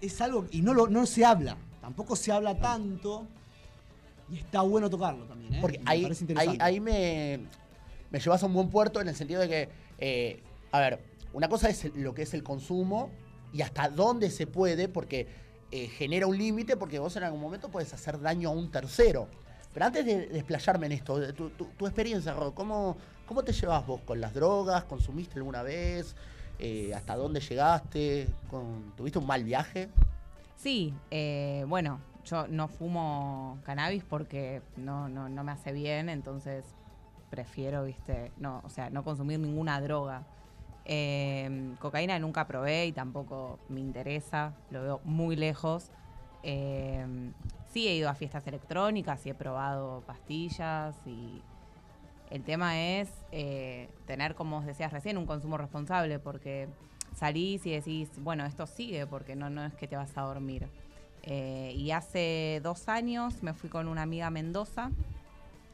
[0.00, 1.56] es algo y no, lo, no se habla.
[1.80, 3.26] Tampoco se habla tanto.
[4.30, 5.58] Y está bueno tocarlo también, ¿eh?
[5.60, 6.64] Porque Me ahí, parece ahí, interesante.
[6.64, 7.40] ahí me,
[8.10, 11.00] me llevas a un buen puerto en el sentido de que, eh, a ver,
[11.32, 13.10] una cosa es lo que es el consumo
[13.52, 15.26] y hasta dónde se puede, porque
[15.70, 19.28] eh, genera un límite, porque vos en algún momento puedes hacer daño a un tercero.
[19.74, 23.52] Pero antes de desplayarme en esto, de tu, tu- tu experiencia, Rod, ¿cómo, ¿cómo te
[23.52, 24.84] llevas vos con las drogas?
[24.84, 26.14] ¿Consumiste alguna vez?
[26.58, 28.28] Eh, ¿Hasta dónde llegaste?
[28.96, 29.88] ¿Tuviste un mal viaje?
[30.56, 36.64] Sí, eh, bueno, yo no fumo cannabis porque no, no, no me hace bien, entonces
[37.30, 40.22] prefiero, viste, no, o sea, no consumir ninguna droga.
[40.84, 45.90] Eh, cocaína nunca probé y tampoco me interesa, lo veo muy lejos.
[46.42, 47.04] Eh,
[47.72, 51.40] sí he ido a fiestas electrónicas y he probado pastillas y
[52.32, 56.66] el tema es eh, tener, como os decías recién, un consumo responsable porque
[57.14, 60.66] salís y decís, bueno, esto sigue porque no, no es que te vas a dormir.
[61.24, 64.90] Eh, y hace dos años me fui con una amiga Mendoza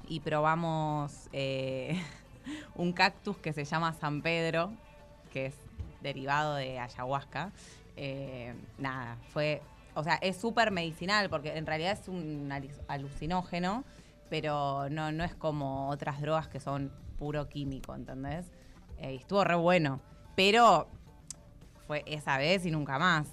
[0.09, 2.03] y probamos eh,
[2.75, 4.73] un cactus que se llama San Pedro,
[5.33, 5.55] que es
[6.03, 7.53] derivado de ayahuasca.
[7.97, 9.63] Eh, nada, fue,
[9.95, 12.53] o sea, es súper medicinal porque en realidad es un
[12.89, 13.85] alucinógeno,
[14.31, 18.47] pero no, no es como otras drogas que son puro químico, ¿entendés?
[18.99, 20.01] Eh, y estuvo re bueno,
[20.37, 20.89] pero
[21.87, 23.29] fue esa vez y nunca más.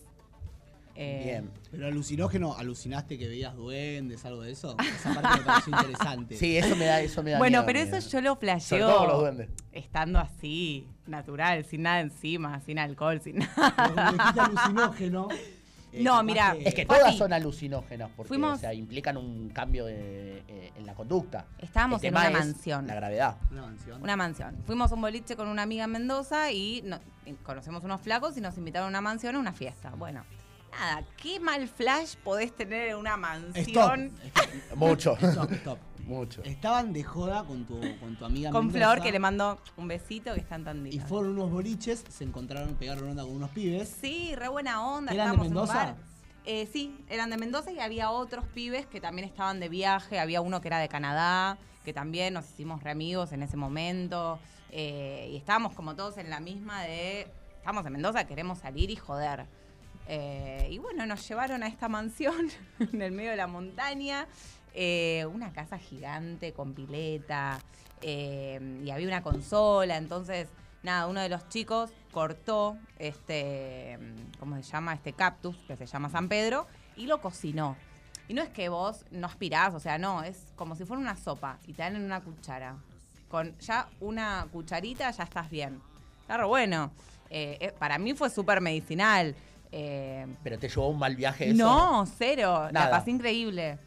[0.97, 1.51] Eh, Bien.
[1.71, 4.77] Pero alucinógeno, ¿alucinaste que veías duendes, algo de eso?
[4.79, 6.37] Esa parte me pareció interesante.
[6.37, 7.97] Sí, eso me da, eso me da Bueno, miedo, pero miedo.
[7.97, 9.49] eso yo lo Sobre flasheo los duendes.
[9.73, 13.73] estando así, natural, sin nada encima, sin alcohol, sin nada.
[13.75, 15.27] Pero como dijiste alucinógeno.
[15.95, 17.17] eh, No, mira, Es que todas así.
[17.17, 21.45] son alucinógenas porque Fuimos- o sea, implican un cambio de- eh, en la conducta.
[21.59, 22.87] Estábamos en una es mansión.
[22.87, 23.37] La gravedad.
[23.51, 24.01] Una mansión.
[24.03, 24.57] Una mansión.
[24.65, 28.37] Fuimos a un boliche con una amiga en Mendoza y no- y conocemos unos flacos
[28.37, 29.91] y nos invitaron a una mansión a una fiesta.
[29.97, 30.23] Bueno,
[30.71, 33.21] nada, qué mal flash podés tener en una Stop.
[33.21, 34.11] mansión
[34.75, 35.17] Mucho.
[35.19, 35.79] Stop, stop.
[36.05, 36.43] Mucho.
[36.43, 39.87] Estaban de joda con tu, con tu amiga con Mendoza, Flor, que le mando un
[39.87, 43.89] besito que está en Y fueron unos boliches, se encontraron, pegaron onda con unos pibes.
[44.01, 45.11] Sí, re buena onda.
[45.13, 45.73] ¿Eran de en un Mendoza?
[45.73, 45.95] bar.
[46.45, 50.19] Eh, sí, eran de Mendoza y había otros pibes que también estaban de viaje.
[50.19, 54.37] Había uno que era de Canadá, que también nos hicimos re amigos en ese momento.
[54.69, 58.95] Eh, y estábamos como todos en la misma de, estamos en Mendoza, queremos salir y
[58.95, 59.47] joder.
[60.07, 64.27] Eh, y bueno, nos llevaron a esta mansión en el medio de la montaña.
[64.75, 67.59] Eh, una casa gigante con pileta.
[68.01, 69.97] eh, y había una consola.
[69.97, 70.47] Entonces,
[70.83, 73.97] nada, uno de los chicos cortó este,
[74.39, 74.93] ¿cómo se llama?
[74.93, 77.75] Este cactus que se llama San Pedro y lo cocinó.
[78.27, 81.15] Y no es que vos no aspirás, o sea, no, es como si fuera una
[81.15, 82.75] sopa y te dan en una cuchara.
[83.29, 85.81] Con ya una cucharita ya estás bien.
[86.25, 86.91] Claro, bueno,
[87.29, 89.35] eh, para mí fue súper medicinal.
[89.71, 91.57] eh, Pero te llevó un mal viaje eso.
[91.57, 92.67] no, cero.
[92.71, 92.85] Nada.
[92.85, 93.77] La pasé increíble.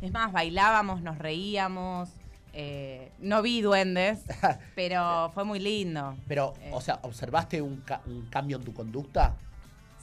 [0.00, 2.08] Es más, bailábamos, nos reíamos.
[2.54, 4.20] eh, no vi duendes,
[4.74, 6.16] pero fue muy lindo.
[6.26, 6.70] Pero, Eh.
[6.72, 9.34] o sea, ¿observaste un, ca- un cambio en tu conducta?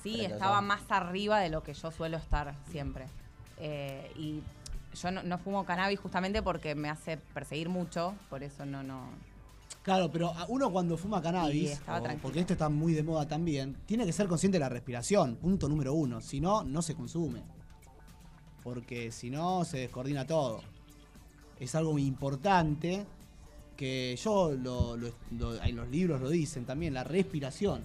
[0.03, 3.08] Sí, estaba más arriba de lo que yo suelo estar siempre.
[3.58, 4.41] Eh, y
[4.95, 9.10] yo no, no fumo cannabis justamente porque me hace perseguir mucho, por eso no, no.
[9.81, 14.05] Claro, pero uno cuando fuma cannabis, o- porque esto está muy de moda también, tiene
[14.05, 16.21] que ser consciente de la respiración, punto número uno.
[16.21, 17.41] Si no, no se consume.
[18.65, 20.60] Porque si no, se descoordina todo.
[21.60, 23.06] Es algo muy importante
[23.78, 27.84] que yo, lo, lo- lo- en los libros lo dicen también, la respiración.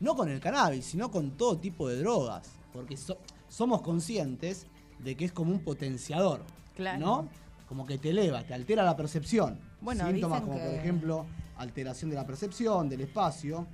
[0.00, 2.50] no con el cannabis, sino con todo tipo de drogas.
[2.72, 4.66] Porque so- somos conscientes
[4.98, 6.42] de que es como un potenciador.
[6.76, 6.98] Claro.
[7.00, 7.28] ¿No?
[7.68, 9.58] Como que te eleva, te altera la percepción.
[9.80, 13.66] Bueno, Síntomas como, por ejemplo, alteración de la percepción, del espacio,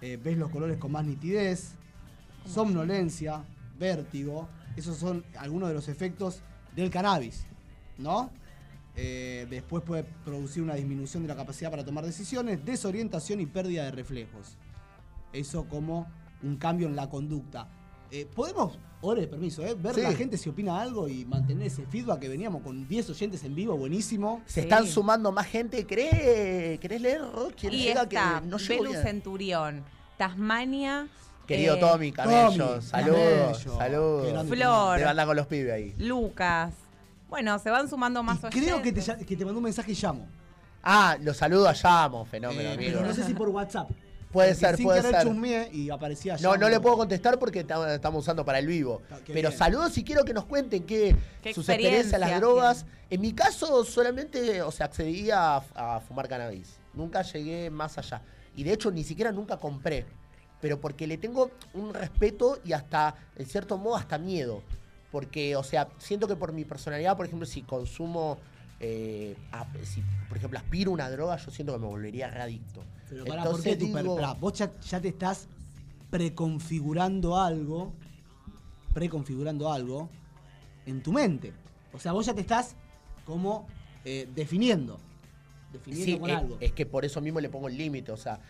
[0.00, 1.72] eh, ves los colores con más nitidez,
[2.46, 3.42] somnolencia,
[3.78, 4.48] vértigo.
[4.78, 6.40] Esos son algunos de los efectos
[6.76, 7.44] del cannabis,
[7.98, 8.30] ¿no?
[8.94, 13.82] Eh, después puede producir una disminución de la capacidad para tomar decisiones, desorientación y pérdida
[13.84, 14.56] de reflejos.
[15.32, 16.06] Eso como
[16.44, 17.66] un cambio en la conducta.
[18.12, 20.00] Eh, Podemos, Ore, permiso, eh, ver Sí.
[20.00, 23.54] la gente si opina algo y mantener ese feedback que veníamos con 10 oyentes en
[23.56, 24.42] vivo, buenísimo.
[24.46, 24.60] Se Sí.
[24.60, 25.84] están sumando más gente.
[25.86, 27.50] ¿Querés, ¿querés leer, Ro?
[27.56, 28.92] ¿Quién Y que no Belu?
[29.02, 29.82] Centurión,
[30.16, 31.08] Tasmania.
[31.48, 34.46] Querido eh, Tommy, Camello, Tommy, saludos, saludos.
[34.48, 34.98] Flor.
[34.98, 35.94] Te anda con los pibes ahí.
[35.98, 36.74] Lucas.
[37.28, 40.26] Bueno, se van sumando más Y creo que te, que mandó un mensaje y llamo.
[40.82, 42.92] Ah, los saludo a Llamo, fenómeno, Eh, amigo.
[42.98, 43.90] pero no sé si por WhatsApp.
[44.30, 45.22] Puede Porque ser, sin puede ser.
[45.22, 49.00] chusmeé y aparecía No, no le puedo contestar porque ta- estamos usando para el vivo.
[49.10, 49.58] Ah, qué Pero bien.
[49.58, 52.84] saludos y quiero que nos cuenten qué, ¿Qué sus experiencias a las drogas.
[53.08, 56.78] En mi caso, solamente, o sea, accedí a, a fumar cannabis.
[56.92, 58.20] Nunca llegué más allá.
[58.54, 60.04] Y de hecho, ni siquiera nunca compré.
[60.60, 64.62] Pero porque le tengo un respeto y hasta, en cierto modo, hasta miedo.
[65.12, 68.38] Porque, o sea, siento que por mi personalidad, por ejemplo, si consumo,
[68.80, 69.36] eh,
[69.84, 72.82] si, por ejemplo, aspiro una droga, yo siento que me volvería readicto.
[73.08, 75.48] Pero pará, ¿por qué digo- pará, vos ya, ya te estás
[76.10, 77.92] preconfigurando algo,
[78.92, 80.08] preconfigurando algo
[80.86, 81.52] en tu mente.
[81.92, 82.74] O sea, vos ya te estás
[83.24, 83.66] como
[84.04, 84.98] eh, definiendo.
[85.72, 86.56] Definiendo Sí, con es, algo.
[86.60, 88.12] es que por eso mismo le pongo el límite.
[88.12, 88.40] O sea,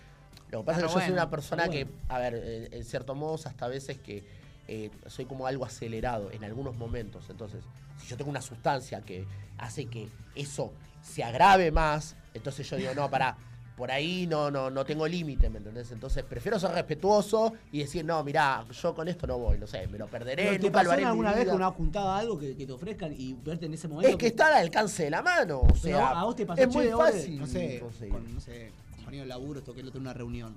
[0.50, 2.84] lo que pasa Ah, es que yo soy una persona que, a ver, en, en
[2.84, 4.24] cierto modo, hasta a veces que
[4.68, 7.24] eh, soy como algo acelerado en algunos momentos.
[7.30, 7.64] Entonces,
[8.00, 9.26] si yo tengo una sustancia que
[9.58, 13.37] hace que eso se agrave más, entonces yo digo, no, para
[13.78, 15.92] por ahí no, no, no tengo límite, ¿me entendés?
[15.92, 19.87] Entonces prefiero ser respetuoso y decir, no, mirá, yo con esto no voy, no sé,
[19.87, 22.66] me lo perderé, ¿Te nunca lo haré alguna vez con una juntada algo que, que
[22.66, 24.11] te ofrezcan y verte en ese momento?
[24.11, 25.61] Es que está al alcance de la mano.
[25.61, 27.38] O Pero sea, a vos te pasó es muy fácil.
[27.38, 27.80] No sé,
[28.11, 28.72] con, no sé,
[29.08, 30.54] compañero de laburo, esto que el otro en una reunión.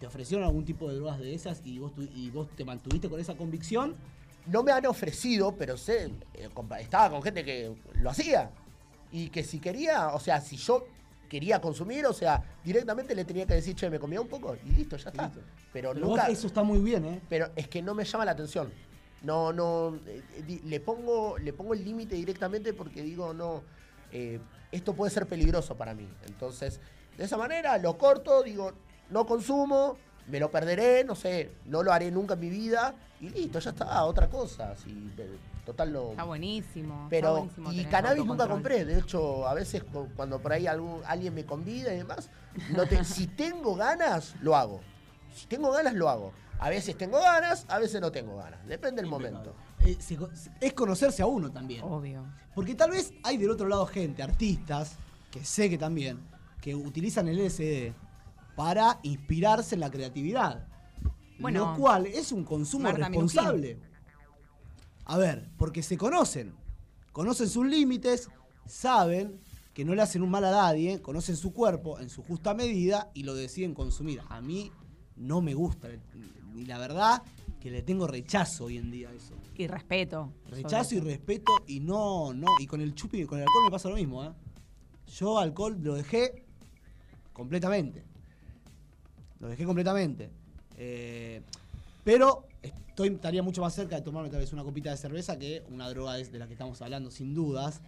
[0.00, 3.08] ¿Te ofrecieron algún tipo de drogas de esas y vos, tu- y vos te mantuviste
[3.08, 3.94] con esa convicción?
[4.46, 8.50] no me han ofrecido, pero sé, eh, estaba con gente que lo hacía.
[9.10, 10.86] Y que si quería, o sea, si yo
[11.30, 14.68] quería consumir, o sea, directamente le tenía que decir, che, me comía un poco y
[14.72, 15.24] listo, ya está.
[15.28, 15.40] listo.
[15.72, 16.24] Pero, Pero nunca.
[16.24, 17.22] vos, eso está muy bien, ¿eh?
[17.30, 18.70] Pero es que no me llama la atención.
[19.22, 19.98] No, no.
[20.06, 23.62] eh, le pongo, le pongo el límite directamente porque digo, no.
[24.12, 24.40] eh,
[24.72, 26.06] esto puede ser peligroso para mí.
[26.26, 26.80] Entonces,
[27.16, 28.72] de esa manera lo corto, digo,
[29.10, 29.96] no consumo,
[30.28, 33.70] me lo perderé, no sé, no lo haré nunca en mi vida y listo, ya
[33.70, 34.74] está, otra cosa.
[34.76, 36.10] Si, eh, total no.
[36.10, 36.94] Está buenísimo.
[36.94, 38.84] está Pero, buenísimo y cannabis nunca compré.
[38.84, 42.30] De hecho, a veces cu- cuando por ahí algún, alguien me convida y demás,
[42.70, 44.80] no te- si tengo ganas, lo hago.
[45.34, 46.32] Si tengo ganas, lo hago.
[46.58, 48.64] A veces tengo ganas, a veces no tengo ganas.
[48.66, 49.54] Depende del momento.
[49.80, 50.16] Eh, se
[50.60, 51.82] es conocerse a uno también.
[51.84, 52.24] Obvio.
[52.54, 54.96] Porque tal vez hay del otro lado gente, artistas,
[55.30, 56.20] que sé que también,
[56.64, 57.92] que utilizan el LSD
[58.56, 60.66] para inspirarse en la creatividad.
[61.38, 63.78] Bueno, lo cual es un consumo Marta responsable.
[65.04, 66.54] A ver, porque se conocen,
[67.12, 68.30] conocen sus límites,
[68.64, 69.38] saben
[69.74, 73.10] que no le hacen un mal a nadie, conocen su cuerpo en su justa medida
[73.12, 74.22] y lo deciden consumir.
[74.30, 74.72] A mí
[75.16, 75.90] no me gusta,
[76.54, 77.22] y la verdad
[77.60, 79.34] que le tengo rechazo hoy en día a eso.
[79.54, 80.32] Y respeto.
[80.48, 82.46] Rechazo y respeto y no, no.
[82.58, 84.32] Y con el chupi y con el alcohol me pasa lo mismo, ¿eh?
[85.08, 86.43] Yo alcohol lo dejé
[87.34, 88.02] completamente.
[89.40, 90.30] Lo dejé completamente.
[90.78, 91.42] Eh,
[92.02, 95.62] pero estoy, estaría mucho más cerca de tomarme tal vez una copita de cerveza que
[95.70, 97.82] una droga de la que estamos hablando, sin dudas.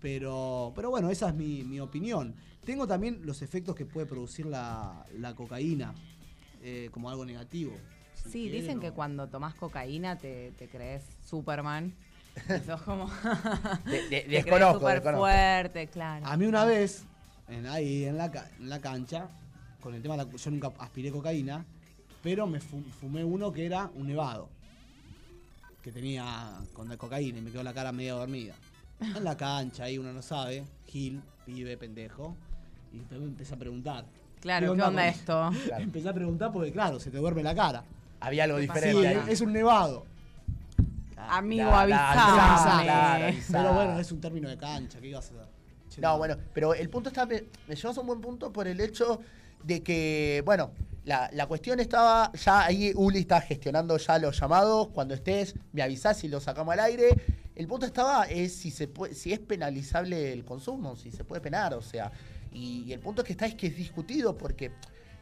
[0.00, 2.34] Pero, pero bueno, esa es mi, mi opinión.
[2.64, 5.94] Tengo también los efectos que puede producir la, la cocaína
[6.62, 7.72] eh, como algo negativo.
[8.14, 11.94] Si Sí, quieren, dicen o- que cuando tomás cocaína te, te crees Superman.
[12.66, 13.10] Sos como.
[13.86, 15.18] De- de- te crees súper desconozco.
[15.18, 16.26] fuerte, claro.
[16.26, 17.04] A mí una vez,
[17.50, 19.28] en, ahí en la, ca- en la cancha,
[19.80, 21.64] con el tema de la, yo nunca aspiré cocaína,
[22.22, 24.48] pero me fu- fumé uno que era un nevado.
[25.82, 28.54] Que tenía con la cocaína y me quedó la cara medio dormida.
[29.00, 32.36] En la cancha, ahí uno no sabe, Gil, pibe, pendejo.
[32.92, 34.04] Y después me empecé a preguntar.
[34.40, 35.50] Claro, ¿qué onda esto?
[35.64, 35.82] Claro.
[35.84, 37.82] Empecé a preguntar porque, claro, se te duerme la cara.
[38.20, 39.08] Había algo Sí, Sí, diferente.
[39.08, 39.20] ahí.
[39.28, 40.04] es, un nevado.
[41.16, 43.38] Amigo, avisame.
[43.50, 45.59] Pero bueno, es un término de cancha, ¿qué ibas a hacer?
[45.98, 48.80] No, bueno, pero el punto está, me, me llevas a un buen punto por el
[48.80, 49.20] hecho
[49.64, 50.70] de que, bueno,
[51.04, 55.82] la, la cuestión estaba, ya ahí Uli está gestionando ya los llamados, cuando estés me
[55.82, 57.08] avisás y lo sacamos al aire.
[57.56, 61.40] El punto estaba es si se puede, si es penalizable el consumo, si se puede
[61.42, 62.10] penar, o sea,
[62.52, 64.70] y, y el punto que está es que es discutido porque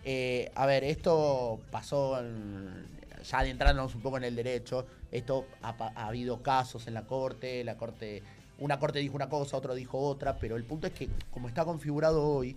[0.05, 2.87] Eh, a ver, esto pasó, en-
[3.29, 7.63] ya adentrándonos un poco en el derecho, esto ha, ha habido casos en la corte,
[7.65, 8.23] la corte,
[8.59, 11.65] una corte dijo una cosa, otro dijo otra, pero el punto es que como está
[11.65, 12.57] configurado hoy,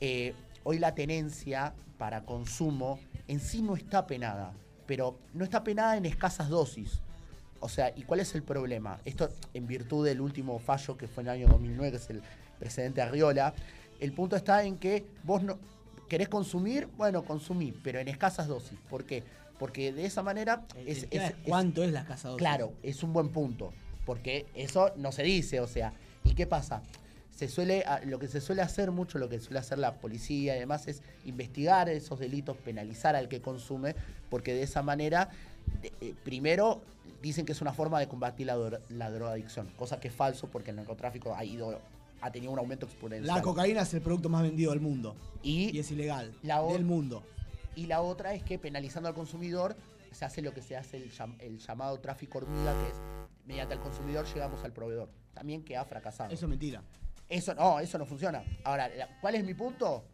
[0.00, 0.34] eh,
[0.64, 4.52] hoy la tenencia para consumo en sí no está penada,
[4.86, 7.00] pero no está penada en escasas dosis.
[7.60, 8.98] O sea, ¿y cuál es el problema?
[9.04, 12.22] Esto en virtud del último fallo que fue en el año 2009, que es el
[12.58, 13.54] precedente Arriola.
[14.00, 15.58] El punto está en que vos no
[16.08, 18.78] querés consumir, bueno, consumí, pero en escasas dosis.
[18.90, 19.22] ¿Por qué?
[19.60, 22.30] Porque de esa manera El- es, el tema es- es es- ¿Cuánto es la casa
[22.30, 22.38] dosis?
[22.38, 23.72] Claro, es un buen punto.
[24.04, 25.92] Porque eso no se dice, o sea.
[26.24, 26.82] ¿Y qué pasa?
[27.34, 30.56] Se suele, a- lo que se suele hacer mucho, lo que suele hacer la policía
[30.56, 33.94] y demás, es investigar esos delitos, penalizar al que consume,
[34.30, 35.30] porque de esa manera,
[36.00, 36.82] eh, primero,
[37.22, 40.48] dicen que es una forma de combatir la, dro- la drogadicción, cosa que es falso
[40.48, 41.80] porque el narcotráfico ha ido,
[42.20, 43.34] ha tenido un aumento exponencial.
[43.36, 45.16] La cocaína es el producto más vendido del mundo.
[45.42, 46.32] y, Y es ilegal.
[46.42, 47.22] La del mundo.
[47.74, 49.74] y la otra es que penalizando al consumidor
[50.14, 52.96] se hace lo que se hace el, llam- el llamado tráfico hormiga, que es
[53.46, 55.10] mediante el consumidor llegamos al proveedor.
[55.34, 56.30] También que ha fracasado.
[56.32, 56.82] Eso es mentira.
[57.28, 58.42] Eso no, eso no funciona.
[58.64, 60.04] Ahora, ¿cuál es mi punto?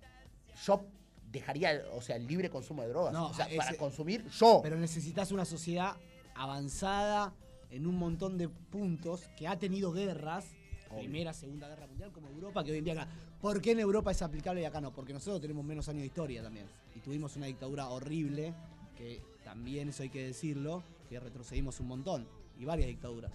[0.65, 0.85] Yo
[1.31, 3.13] dejaría, o sea, el libre consumo de drogas.
[3.13, 4.61] No, o sea, ese- para consumir yo.
[4.63, 5.97] Pero necesitas una sociedad
[6.35, 7.35] avanzada
[7.71, 10.47] en un montón de puntos que ha tenido guerras.
[10.91, 11.01] Obvio.
[11.01, 13.09] Primera, Segunda Guerra Mundial, como Europa, que hoy en día acá.
[13.43, 14.93] ¿Por qué en Europa es aplicable y acá no?
[14.93, 16.67] Porque nosotros tenemos menos años de historia también.
[16.95, 18.55] Y tuvimos una dictadura horrible,
[18.97, 22.29] que también eso hay que decirlo, que retrocedimos un montón.
[22.59, 23.33] Y varias dictaduras.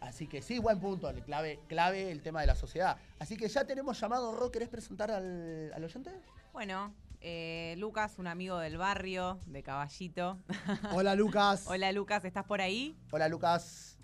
[0.00, 1.08] Así que sí, buen punto.
[1.08, 2.98] el Clave, clave el tema de la sociedad.
[3.18, 4.36] Así que ya tenemos llamado.
[4.36, 6.10] Ro, ¿querés presentar al, al oyente?
[6.52, 10.38] Bueno, eh, Lucas, un amigo del barrio, de Caballito.
[10.92, 11.64] Hola, Lucas.
[11.68, 12.94] Hola Lucas, ¿estás por ahí?
[13.12, 13.96] Hola, Lucas.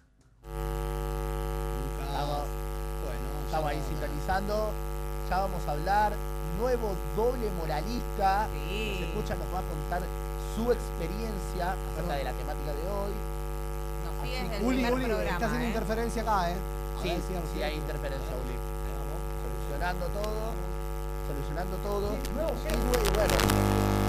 [0.45, 2.09] Lucas.
[2.09, 2.47] Estamos,
[3.05, 4.73] Bueno, estamos ahí sintonizando.
[5.29, 6.38] Ya vamos a hablar.
[6.59, 8.49] Nuevo doble moralista.
[8.53, 8.99] Sí.
[9.01, 10.03] Nos escucha, nos va a contar
[10.57, 13.13] su experiencia acerca de la temática de hoy.
[14.25, 15.31] El Uli, Uli, programa.
[15.31, 15.69] está haciendo ¿eh?
[15.69, 16.57] interferencia acá, ¿eh?
[17.03, 18.57] Sí, ver si- sí hay interferencia, Uli.
[19.45, 20.53] Solucionando todo.
[21.29, 22.17] Solucionando todo.
[22.35, 22.53] Luego,
[23.15, 24.09] bueno.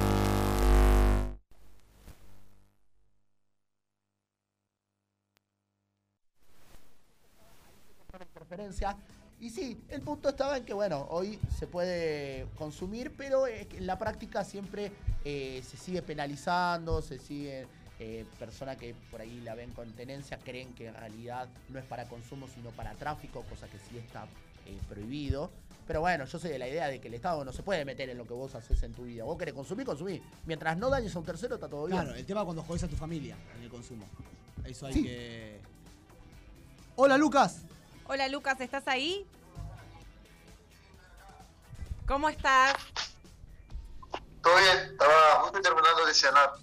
[8.22, 8.96] interferencia.
[9.42, 13.98] Y sí, el punto estaba en que, bueno, hoy se puede consumir, pero en la
[13.98, 14.92] práctica siempre
[15.24, 17.66] eh, se sigue penalizando, se sigue,
[18.00, 21.86] eh, personas que por ahí la ven con tenencia creen que en realidad no es
[21.86, 24.26] para consumo, sino para tráfico, cosa que sí está
[24.66, 25.52] eh, prohibido.
[25.88, 28.10] Pero bueno, yo soy de la idea de que el Estado no se puede meter
[28.10, 29.24] en lo que vos haces en tu vida.
[29.24, 30.22] Vos querés consumir, consumir.
[30.46, 31.98] Mientras no dañes a un tercero, está todo bien.
[32.02, 34.06] Claro, el tema es cuando jodés a tu familia en el consumo.
[34.66, 35.04] Eso hay Sí.
[35.04, 35.60] que.
[36.98, 37.64] Hola, Lucas.
[38.12, 39.24] Hola Lucas, ¿estás ahí?
[42.08, 42.74] ¿Cómo estás?
[44.42, 46.54] Todo bien, estaba justo terminando de cenar.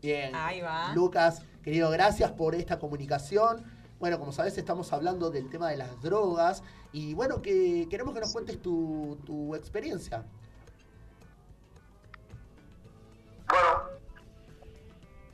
[0.00, 0.32] Bien.
[0.36, 0.92] Ahí va.
[0.94, 3.64] Lucas, querido, gracias por esta comunicación.
[3.98, 8.20] Bueno, como sabes, estamos hablando del tema de las drogas y bueno, que queremos que
[8.20, 10.24] nos cuentes tu, tu experiencia.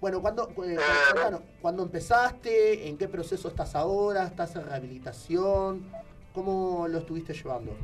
[0.00, 0.78] Bueno, ¿cuándo, eh,
[1.12, 2.88] cuéntanos, ¿cuándo empezaste?
[2.88, 4.24] ¿En qué proceso estás ahora?
[4.26, 5.90] ¿Estás en rehabilitación?
[6.32, 7.76] ¿Cómo lo estuviste llevando?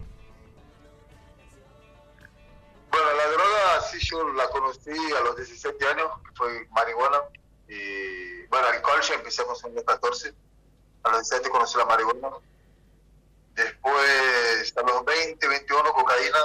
[2.94, 7.18] bueno, la droga sí yo la conocí a los 17 años, que fue marihuana.
[7.68, 10.34] Y bueno, alcohol ya empecé a consumir a los 14.
[11.02, 12.28] A los 17 conocí la marihuana.
[13.54, 16.38] Después, a los 20, 21, cocaína.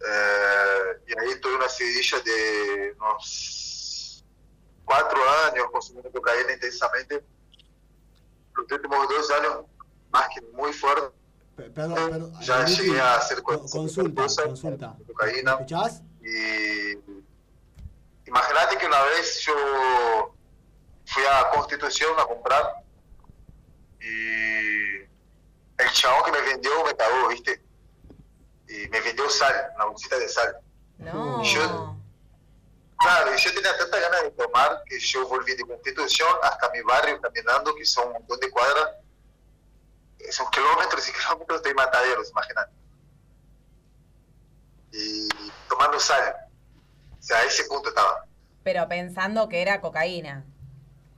[0.00, 3.65] Eh, y ahí tuve una seguidilla de unos
[4.86, 5.18] 4
[5.52, 7.22] años consumiendo cocaína intensamente.
[8.56, 9.64] Los últimos dos años,
[10.10, 11.14] más que muy fuerte.
[11.56, 12.40] Pe- Perdón, perdón.
[12.40, 14.96] Ya llegué a hacer consulta, cosas, consulta.
[15.06, 15.56] cocaína.
[15.56, 16.02] ¿Me escuchás?
[16.22, 16.92] Y
[18.26, 20.34] imagínate que una vez yo
[21.04, 22.82] fui a Constitución a comprar
[24.00, 24.96] y
[25.78, 27.62] el chabón que me vendió me cagó, ¿viste?
[28.68, 30.56] Y me vendió sal, una bolsita de sal.
[30.98, 31.42] No.
[31.42, 31.95] Yo-
[32.98, 36.80] Claro, y yo tenía tanta ganas de tomar que yo volví de Constitución hasta mi
[36.82, 38.90] barrio caminando, que son un montón de cuadras.
[40.30, 42.72] Son kilómetros y kilómetros de mataderos, imagínate.
[44.92, 45.28] Y
[45.68, 46.34] tomando sal.
[47.18, 48.24] O sea, a ese punto estaba.
[48.62, 50.44] Pero pensando que era cocaína.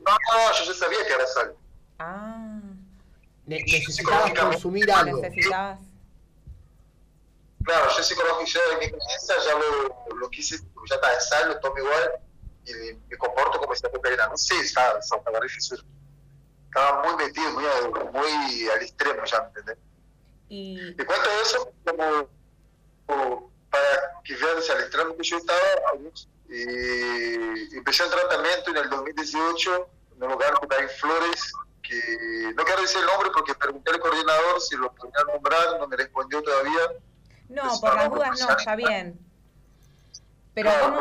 [0.00, 1.54] No, no, yo ya sabía que era sal.
[1.98, 2.60] Ah,
[3.46, 5.20] Ne- necesitabas consumir algo.
[5.22, 5.80] necesitabas.
[7.68, 10.56] Claro, yo psicológico, yo en mi cabeza ya lo, lo quise,
[10.88, 12.12] ya está, es sal, lo tomo igual
[12.64, 14.26] y me comporto como si fuera.
[14.26, 15.84] No sé, estaba, estaba difícil.
[16.64, 17.64] Estaba muy metido, muy,
[18.10, 19.76] muy al extremo ya, ¿me entendés?
[20.48, 22.30] Y Te cuento eso como,
[23.04, 25.60] como para que gracias al extremo que yo estaba,
[26.48, 31.52] y empecé un tratamiento en el 2018 en un lugar que está en Flores,
[31.82, 35.86] que no quiero decir el nombre porque pregunté al coordinador si lo podía nombrar, no
[35.86, 36.92] me respondió todavía.
[37.48, 39.18] No, por las dudas no, está bien.
[40.54, 41.00] Pero ¿cómo,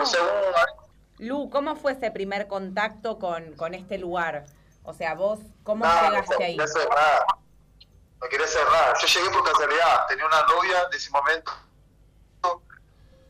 [1.19, 4.45] Lu, ¿cómo fue ese primer contacto con, con este lugar?
[4.83, 6.55] O sea, vos, ¿cómo llegaste ahí?
[6.55, 7.25] No quería cerrar.
[8.21, 8.93] No quería cerrar.
[8.99, 10.07] Yo llegué por casualidad.
[10.07, 11.51] Tenía una novia de ese momento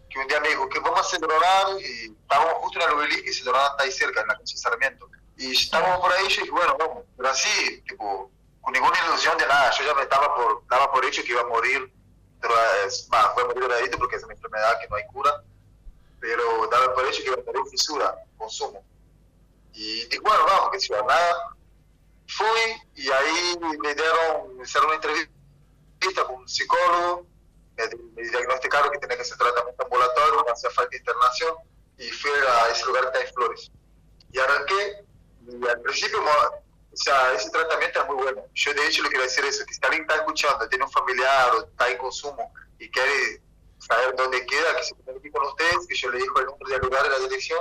[0.09, 2.95] que un día me dijo que vamos a hacer drogar y estábamos justo en el
[2.95, 5.09] obelisco y se drogaban está ahí cerca, en la calle Sarmiento.
[5.37, 7.03] Y estábamos por ahí y yo dije, bueno, vamos.
[7.15, 9.71] Pero así, tipo, con ninguna ilusión de nada.
[9.71, 11.93] Yo ya me estaba por, daba por hecho que iba a morir.
[12.39, 15.43] Pero, va, fue a morir drogadito porque es una enfermedad que no hay cura
[16.19, 18.83] pero daba por hecho que iba a tener fisura, consumo.
[19.73, 21.55] Y dije, bueno, vamos, que si va nada.
[22.27, 27.25] Fui y ahí me dieron, me hicieron una entrevista con un psicólogo,
[28.15, 31.55] me, diagnosticaron que tenía que hacer tratamiento ambulatorio, no hacía falta internación,
[31.97, 33.71] y fui a ese lugar que está en Flores.
[34.31, 35.05] Y arranqué,
[35.47, 36.21] y al principio,
[36.91, 38.41] o sea, ese tratamiento es muy bueno.
[38.53, 41.51] Yo de hecho le quiero decir eso, que si alguien está escuchando, tiene un familiar
[41.55, 43.41] o está en consumo y quiere
[43.77, 46.81] saber dónde queda, que se comunique con ustedes, que yo le dijo el nombre del
[46.81, 47.59] lugar, de la dirección,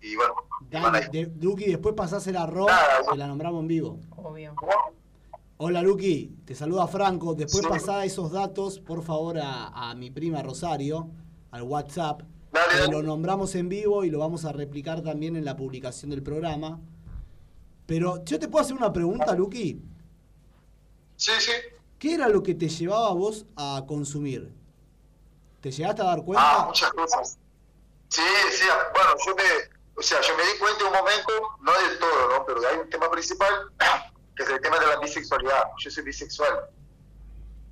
[0.00, 0.34] y bueno.
[0.70, 2.70] Dale, de, Luqui, después pasás el arroz,
[3.10, 4.00] que la nombramos en vivo.
[4.16, 4.54] Obvio.
[5.58, 7.34] Hola Luqui, te saluda Franco.
[7.34, 11.08] Después pasá esos datos, por favor, a, a mi prima Rosario,
[11.50, 12.22] al WhatsApp.
[12.52, 16.22] Dale, Lo nombramos en vivo y lo vamos a replicar también en la publicación del
[16.22, 16.80] programa.
[17.86, 19.80] Pero, ¿yo te puedo hacer una pregunta, Luqui?
[21.16, 21.52] Sí, sí.
[21.98, 24.52] ¿Qué era lo que te llevaba a vos a consumir?
[25.60, 26.44] ¿Te llegaste a dar cuenta?
[26.44, 27.38] Ah, muchas cosas.
[28.08, 29.42] Sí, sí, bueno, yo me,
[29.98, 32.46] o sea, yo me di cuenta en un momento, no del todo, ¿no?
[32.46, 33.72] Pero hay un tema principal,
[34.36, 35.64] que es el tema de la bisexualidad.
[35.78, 36.68] Yo soy bisexual.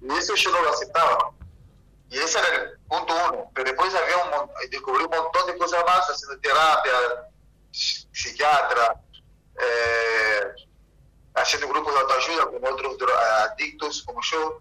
[0.00, 1.32] Y eso yo no lo aceptaba.
[2.10, 3.50] Y ese era el punto uno.
[3.54, 6.92] Pero después había un, descubrí un montón de cosas más, haciendo terapia,
[7.70, 9.00] psiquiatra,
[9.60, 10.64] eh,
[11.34, 13.12] haciendo grupos de autoayuda con otros
[13.50, 14.60] adictos como yo.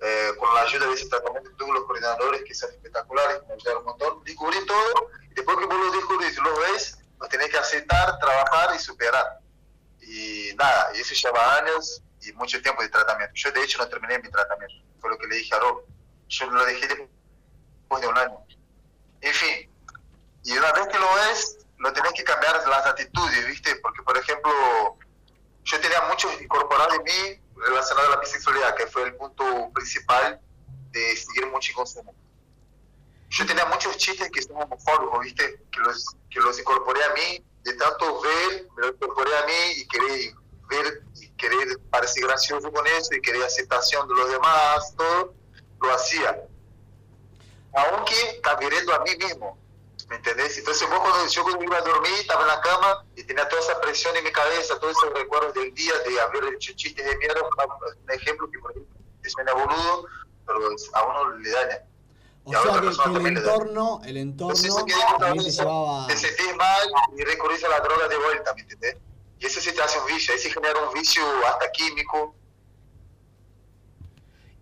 [0.00, 3.82] Eh, con la ayuda de ese tratamiento tuve los coordinadores que son espectaculares, me ayudaron
[3.82, 7.56] un montón, descubrí todo, y después que vos lo descubrís, lo ves, lo tenés que
[7.56, 9.40] aceptar, trabajar y superar.
[10.00, 13.34] Y nada, y eso lleva años y mucho tiempo de tratamiento.
[13.34, 15.84] Yo de hecho no terminé mi tratamiento, fue lo que le dije a Rob.
[16.28, 18.44] Yo lo dejé después de un año.
[19.22, 19.70] En fin,
[20.42, 23.76] y una vez que lo ves, lo tenés que cambiar las actitudes, ¿viste?
[23.76, 24.50] Porque, por ejemplo,
[25.64, 30.40] yo tenía mucho incorporado en mí relacionado a la bisexualidad, que fue el punto principal
[30.92, 32.14] de seguir mucho consumo.
[33.28, 35.60] Yo tenía muchos chistes que son homofóbicos, ¿viste?
[35.70, 39.72] Que los, que los incorporé a mí, de tanto ver, me los incorporé a mí
[39.76, 40.34] y querer
[40.70, 45.34] ver y querer parecer gracioso con eso y querer aceptación de los demás, todo,
[45.82, 46.48] lo hacía.
[47.74, 49.58] Aunque está queriendo a mí mismo,
[50.14, 50.56] ¿Me entendés?
[50.58, 53.60] Entonces vos cuando yo cuando iba a dormir, estaba en la cama y tenía toda
[53.60, 57.16] esa presión en mi cabeza, todos esos recuerdos del día de haber hecho chistes de
[57.16, 58.94] mierda, un ejemplo que por ejemplo
[59.24, 60.06] suena boludo,
[60.46, 60.58] pero
[60.92, 61.82] a uno le daña.
[62.44, 64.86] O sea que, el entorno, el entorno
[65.18, 66.06] también te llevaba...
[66.06, 66.88] Te sentís mal
[67.18, 68.96] y recurrís a la droga de vuelta, ¿me entendés?
[69.40, 72.36] Y ese se te hace un vicio, ahí se genera un vicio hasta químico.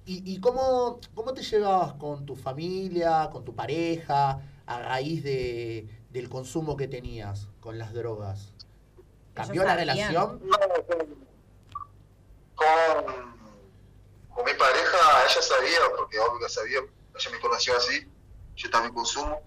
[0.06, 4.40] ¿Y, y cómo, cómo te llevabas con tu familia, con tu pareja?
[4.66, 8.52] A raíz de, del consumo que tenías con las drogas?
[9.34, 10.14] ¿Cambió la relación?
[10.14, 10.58] No,
[12.54, 13.04] con,
[14.34, 14.98] con, mi pareja,
[15.28, 18.06] ella sabía, porque obvio que sabía, ella me conoció así,
[18.56, 19.40] yo también consumo.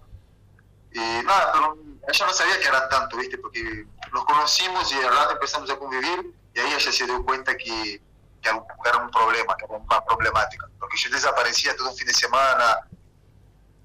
[0.92, 3.38] Y nada, pero ella no sabía que era tanto, ¿viste?
[3.38, 7.56] Porque nos conocimos y al rato empezamos a convivir y ahí ella se dio cuenta
[7.56, 8.00] que,
[8.40, 10.68] que era un problema, que era una problemática.
[10.78, 12.88] Porque yo desaparecía todo un fin de semana,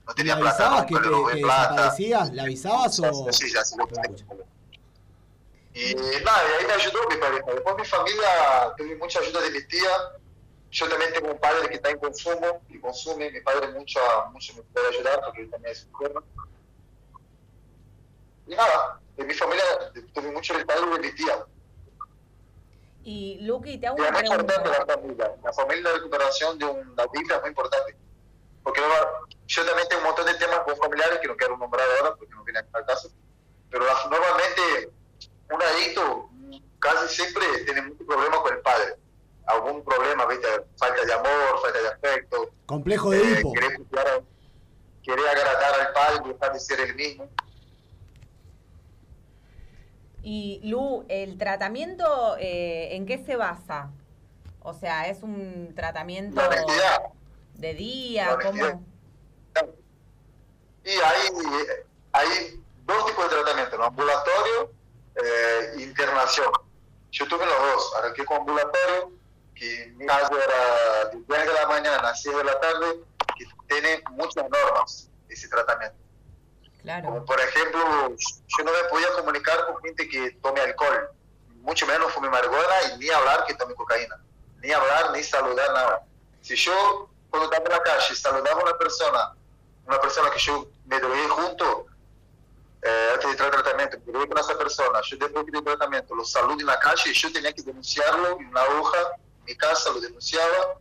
[0.08, 2.32] no tenía ¿Le avisabas que, te, que desaparecías?
[2.32, 3.32] ¿Le avisabas o...?
[3.32, 3.86] Sí, ya, sí, lo
[5.74, 7.52] Y nada, y ahí me ayudó mi pareja.
[7.54, 9.90] Después mi familia, tuve mucha ayuda de mi tía.
[10.72, 13.32] Yo también tengo un padre que está en consumo y consume.
[13.32, 14.00] Mi padre mucho,
[14.32, 16.24] mucho me puede ayudar porque él también es enfermo.
[18.48, 19.64] Y nada, de mi familia
[20.14, 21.46] tuve mucho el padre de mi tía.
[23.04, 24.62] Y Luqui, te hago una pregunta.
[24.62, 25.36] La familia.
[25.44, 27.96] La familia de recuperación de un adicto es muy importante.
[28.64, 28.82] Porque
[29.48, 32.34] yo también tengo un montón de temas con familiares que no quiero nombrar ahora porque
[32.34, 33.12] no viene al caso,
[33.70, 34.92] pero normalmente
[35.50, 36.30] un adicto
[36.80, 38.96] casi siempre tiene muchos problemas con el padre.
[39.46, 40.48] Algún problema, ¿viste?
[40.78, 42.52] falta de amor, falta de afecto.
[42.66, 43.54] Complejo de eh, hipo.
[45.04, 47.28] Querer, agradar al padre y dejar de ser el mismo.
[50.24, 53.90] Y Lu, ¿el tratamiento eh, en qué se basa?
[54.62, 56.40] O sea, ¿es un tratamiento
[57.62, 58.38] de día?
[58.42, 58.86] ¿Cómo?
[60.84, 61.30] Y hay,
[62.12, 63.86] hay dos tipos de tratamiento, ¿no?
[63.86, 64.72] ambulatorio
[65.16, 66.52] e internación.
[67.12, 69.12] Yo tuve los dos, arranqué con ambulatorio,
[69.54, 73.04] que mi caso era de 10 de la mañana a 6 de la tarde,
[73.38, 75.98] que tiene muchas normas ese tratamiento.
[76.82, 77.10] Claro.
[77.10, 81.12] Como por ejemplo, yo no me podía comunicar con gente que tome alcohol,
[81.58, 84.20] mucho menos fume marihuana y ni hablar que tome cocaína,
[84.64, 86.04] ni hablar ni saludar nada.
[86.42, 89.34] Si yo cuando estaba en la calle saludaba a una persona,
[89.88, 91.88] una persona que yo me drogué junto,
[92.84, 96.14] eh, antes de entrar al tratamiento, me drogué con esa persona, yo después del tratamiento
[96.14, 98.98] lo saludo en la calle y yo tenía que denunciarlo en una hoja,
[99.40, 100.78] en mi casa lo denunciaba,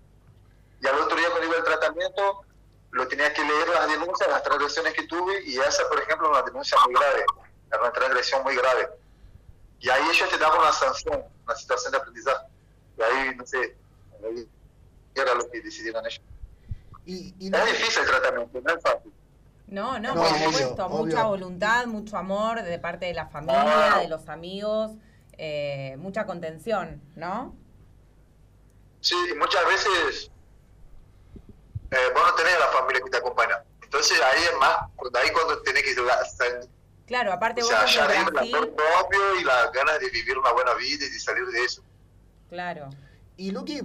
[0.81, 2.45] y al otro día cuando iba al tratamiento,
[2.91, 6.43] lo tenía que leer las denuncias, las transgresiones que tuve, y esa, por ejemplo, una
[6.43, 7.25] denuncia muy grave,
[7.71, 8.89] era una transgresión muy grave.
[9.79, 12.47] Y ahí ellos te daban una sanción, una situación de aprendizaje.
[12.99, 13.77] Y ahí, no sé,
[14.25, 14.49] ahí
[15.15, 16.21] era lo que decidieron ellos.
[17.11, 19.13] Y, y Es difícil el tratamiento, no es fácil.
[19.67, 21.05] No, no, No, por supuesto, obvio.
[21.07, 23.99] mucha voluntad, mucho amor de parte de la familia, Ah.
[24.01, 24.93] de los amigos,
[25.39, 27.55] eh, mucha contención, ¿no?
[29.01, 30.31] Sí, y muchas veces
[31.91, 33.65] eh, vos no tenés a la familia que te acompaña.
[33.83, 34.77] Entonces ahí es más,
[35.21, 35.95] ahí cuando tenés que
[37.07, 40.11] Claro, aparte o vos sea, de arriba el Brasil, amor propio y las ganas de
[40.11, 41.83] vivir una buena vida y de salir de eso.
[42.49, 42.89] claro.
[43.37, 43.81] Y Luqui,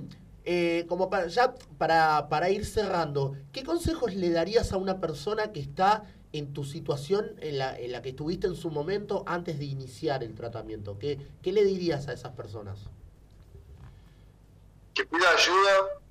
[0.46, 5.52] eh, como para, ya para, para ir cerrando, ¿qué consejos le darías a una persona
[5.52, 9.60] que está en tu situación en la, en la que estuviste en su momento antes
[9.60, 10.98] de iniciar el tratamiento?
[11.00, 12.80] ¿Qué, qué le dirías a esas personas?
[14.96, 16.02] que pida ayuda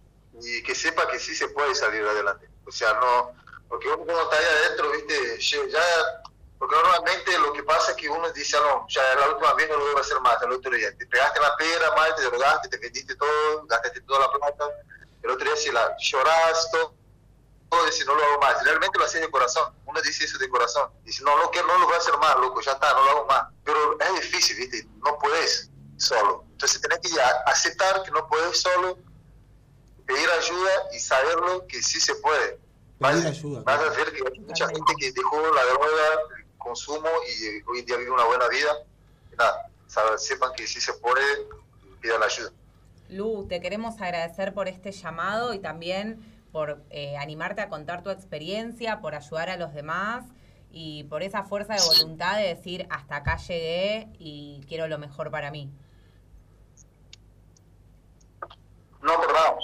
[0.43, 2.49] y que sepa que sí se puede salir adelante.
[2.67, 3.33] O sea, no,
[3.69, 6.23] porque uno cuando está ahí adentro, viste, ya,
[6.65, 9.69] porque normalmente lo que pasa es que uno dice, "Ah, no, ya la última vez
[9.69, 12.23] no lo voy a hacer más, el otro día, te pegaste la pera, mal, te
[12.23, 14.65] drogaste, te vendiste todo, gastaste toda la plata,
[15.23, 16.95] el otro día si la llorás, todo,
[17.69, 20.49] todo dice, no lo hago más, realmente lo haces de corazón, uno dice eso de
[20.49, 23.05] corazón, dice, no, no, que no lo voy a hacer más, loco, ya está, no
[23.05, 28.11] lo hago más, pero es difícil, viste, no puedes solo, entonces tenés que aceptar que
[28.11, 28.97] no puedes solo,
[30.07, 32.59] pedir ayuda y saberlo que sí se puede.
[33.01, 37.63] Vas, ayuda, vas a ver que hay mucha gente que dejó la droga, consumo y
[37.71, 38.73] hoy en día vive una buena vida.
[39.33, 39.71] Y nada,
[40.19, 41.23] sepan que sí se puede
[42.01, 42.51] pidan ayuda.
[43.09, 46.21] Lu, te queremos agradecer por este llamado y también
[46.53, 50.25] por eh, animarte a contar tu experiencia, por ayudar a los demás
[50.71, 55.31] y por esa fuerza de voluntad de decir hasta acá llegué y quiero lo mejor
[55.31, 55.71] para mí.
[59.03, 59.57] No por nada.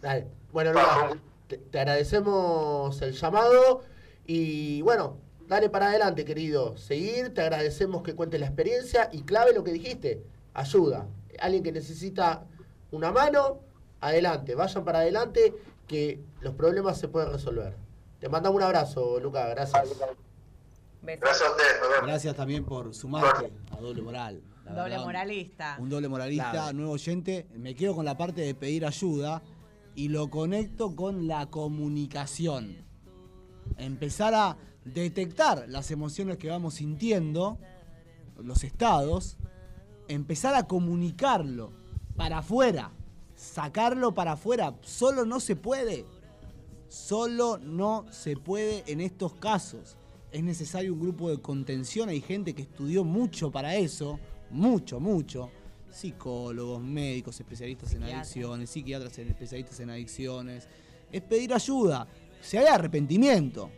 [0.00, 0.26] Dale.
[0.52, 1.16] Bueno, Lucas,
[1.48, 3.84] te, te agradecemos el llamado
[4.26, 5.18] y bueno,
[5.48, 6.76] dale para adelante, querido.
[6.76, 10.22] Seguir, te agradecemos que cuentes la experiencia y clave lo que dijiste,
[10.54, 11.06] ayuda.
[11.40, 12.44] Alguien que necesita
[12.90, 13.60] una mano,
[14.00, 15.54] adelante, vayan para adelante
[15.86, 17.76] que los problemas se pueden resolver.
[18.20, 19.82] Te mandamos un abrazo, Lucas, gracias.
[21.02, 22.02] Gracias a ustedes.
[22.02, 24.42] Gracias también por sumarte a Doble Moral.
[24.64, 25.76] Doble verdad, moralista.
[25.78, 27.46] Un doble moralista, nuevo oyente.
[27.56, 29.42] Me quedo con la parte de pedir ayuda
[29.94, 32.76] y lo conecto con la comunicación.
[33.76, 37.58] Empezar a detectar las emociones que vamos sintiendo,
[38.42, 39.36] los estados,
[40.08, 41.72] empezar a comunicarlo
[42.16, 42.90] para afuera,
[43.34, 44.74] sacarlo para afuera.
[44.82, 46.04] Solo no se puede.
[46.88, 49.96] Solo no se puede en estos casos.
[50.30, 52.08] Es necesario un grupo de contención.
[52.08, 54.18] Hay gente que estudió mucho para eso.
[54.50, 55.50] Mucho, mucho.
[55.90, 60.68] Psicólogos, médicos, especialistas en adicciones, psiquiatras especialistas en adicciones.
[61.10, 62.06] Es pedir ayuda.
[62.40, 63.70] Si hay arrepentimiento.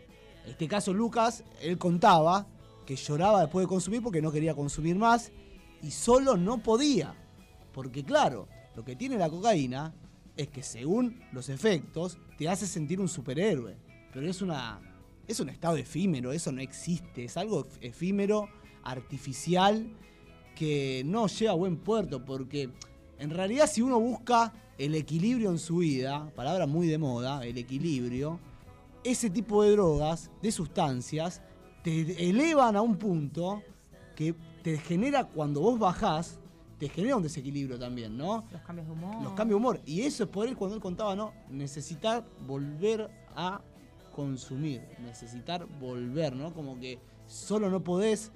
[0.47, 2.47] Este caso, Lucas, él contaba
[2.85, 5.31] que lloraba después de consumir porque no quería consumir más
[5.81, 7.13] y solo no podía.
[7.73, 9.93] Porque claro, lo que tiene la cocaína
[10.37, 13.75] es que según los efectos te hace sentir un superhéroe.
[14.13, 14.79] Pero es una
[15.27, 18.47] es un estado efímero, eso no existe, es algo ef- efímero,
[18.83, 19.87] artificial
[20.55, 22.69] que no lleva a buen puerto porque
[23.17, 27.57] en realidad si uno busca el equilibrio en su vida, palabra muy de moda, el
[27.57, 28.39] equilibrio,
[29.05, 31.41] ese tipo de drogas, de sustancias,
[31.83, 33.61] te elevan a un punto
[34.15, 36.39] que te genera, cuando vos bajás,
[36.79, 38.43] te genera un desequilibrio también, ¿no?
[38.51, 39.23] Los cambios de humor.
[39.23, 39.81] Los cambios de humor.
[39.85, 41.33] Y eso es por él cuando él contaba, ¿no?
[41.49, 43.61] Necesitar volver a
[44.13, 44.81] consumir.
[44.99, 46.53] Necesitar volver, ¿no?
[46.53, 48.31] Como que solo no podés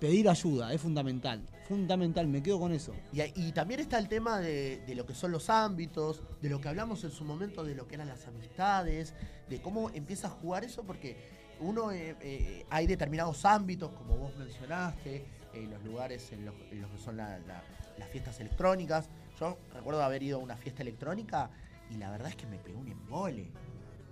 [0.00, 0.72] pedir ayuda.
[0.72, 1.46] Es fundamental.
[1.68, 2.26] Fundamental.
[2.26, 2.94] Me quedo con eso.
[3.12, 6.60] Y, y también está el tema de, de lo que son los ámbitos, de lo
[6.60, 9.14] que hablamos en su momento, de lo que eran las amistades,
[9.48, 11.16] de cómo empieza a jugar eso, porque
[11.60, 16.82] uno eh, eh, hay determinados ámbitos, como vos mencionaste, en los lugares en los en
[16.82, 17.62] los que son la- la-
[17.98, 19.08] las fiestas electrónicas.
[19.40, 21.50] Yo recuerdo haber ido a una fiesta electrónica
[21.90, 23.50] y la verdad es que me pegó un embole.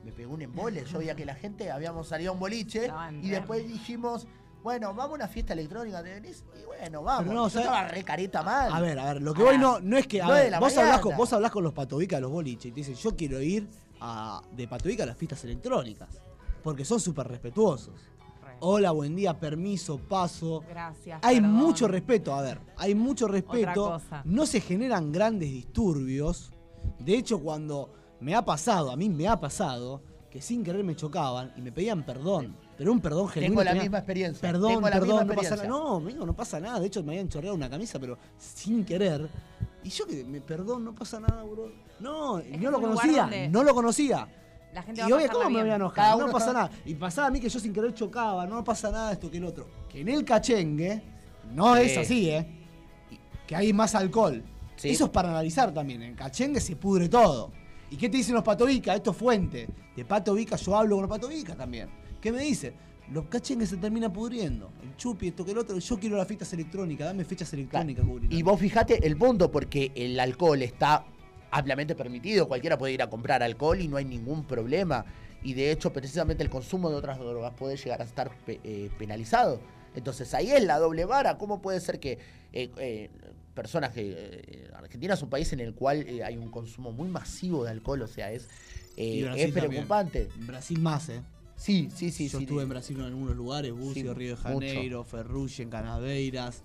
[0.05, 0.85] me pegó un embole.
[0.85, 2.89] Yo veía que la gente, habíamos salido a un boliche
[3.25, 4.29] y después dijimos,
[4.63, 6.43] bueno, vamos a una fiesta electrónica, ¿te venís?
[6.61, 7.23] Y bueno, vamos.
[7.25, 7.67] Pero no, Yo ¿sabes?
[7.67, 8.73] estaba re careta mal.
[8.73, 10.21] A ver, a ver, lo que A voy no, no es que.
[10.21, 11.03] A nueve ver, de la vos, hablás mañana.
[11.03, 13.69] con, vos hablás con los patobicas, los boliches, y te dicen, yo quiero ir
[14.01, 16.09] a, de patobica a las fiestas electrónicas.
[16.63, 17.95] Porque son súper respetuosos.
[18.45, 18.57] Re.
[18.61, 20.65] Hola, buen día, permiso, paso.
[20.69, 21.21] Gracias.
[21.23, 21.53] Hay perdón.
[21.55, 23.91] mucho respeto, a ver, hay mucho respeto.
[23.93, 24.23] cosa.
[24.25, 26.51] No se generan grandes disturbios.
[26.99, 30.97] De hecho, cuando me ha pasado, a mí me ha pasado, que sin querer me
[30.97, 32.57] chocaban y me pedían perdón.
[32.77, 33.51] Pero un perdón genuino.
[33.53, 34.41] Tengo la tenía- misma experiencia.
[34.41, 35.68] Perdón, Tengo la perdón, misma no pasa nada.
[35.68, 36.81] No, amigo, no pasa nada.
[36.81, 39.29] De hecho, me habían chorreado una camisa, pero sin querer.
[39.83, 41.70] Y yo que me perdón, no pasa nada, bro.
[42.01, 44.29] No, que no lo es conocía, no lo conocía.
[44.74, 46.18] La gente Y va obvio, ¿cómo me voy a enojar?
[46.18, 46.70] No pasa nada.
[46.85, 49.45] Y pasaba a mí que yo sin querer chocaba, no pasa nada esto que el
[49.47, 49.66] otro.
[49.89, 51.03] Que en el cachengue
[51.55, 51.83] no Sí.
[51.83, 52.47] es así, ¿eh?
[53.47, 54.43] Que hay más alcohol.
[54.77, 54.91] Sí.
[54.91, 56.03] Eso es para analizar también.
[56.03, 57.51] En cachengue se pudre todo.
[57.91, 58.95] ¿Y qué te dicen los patovica?
[58.95, 59.66] Esto es fuente.
[59.97, 61.89] De patovica yo hablo con los patovica también.
[62.27, 62.74] ¿Qué me dicen?
[63.12, 64.72] Los cachengues se terminan pudriendo.
[64.83, 65.79] El chupi, esto que el otro.
[65.79, 67.07] Yo quiero las fiestas electrónicas.
[67.07, 68.35] Dame fechas electrónicas, Cubrina.
[68.35, 71.05] Y vos fijate el punto, porque el alcohol está
[71.53, 75.05] ampliamente permitido, cualquiera puede ir a comprar alcohol y no hay ningún problema.
[75.45, 78.91] Y de hecho, precisamente el consumo de otras drogas puede llegar a estar pe- eh,
[78.99, 79.61] penalizado.
[79.95, 81.39] Entonces ahí es la doble vara.
[81.39, 82.18] ¿Cómo puede ser que
[82.53, 83.09] eh, eh,
[83.55, 84.68] personas que...
[84.74, 88.09] Argentina es un país en el cual hay un consumo muy masivo de alcohol, o
[88.09, 88.49] sea, es,
[88.97, 90.29] Y es preocupante.
[90.41, 91.22] Brasil más, ¿eh?
[91.57, 92.29] Sí, sí, sí.
[92.29, 92.63] Yo sí, estuve sí.
[92.65, 94.67] en Brasil en algunos lugares, Bucio, Sí, Río de mucho.
[94.67, 96.63] Janeiro, Ferrugem, en Canaveiras.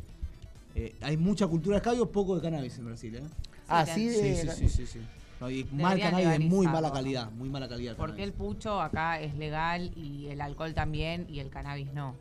[0.75, 3.23] Eh, hay mucha cultura de escabio, poco de cannabis en Brasil, ¿eh?
[3.67, 4.35] Así Sí, de...
[4.35, 4.87] Sí, sí, sí, sí.
[4.87, 4.99] sí.
[5.39, 7.91] No, y mal cannabis de muy mala calidad, muy mala calidad.
[7.93, 12.15] el Porque el pucho acá es legal y el alcohol también y el cannabis no.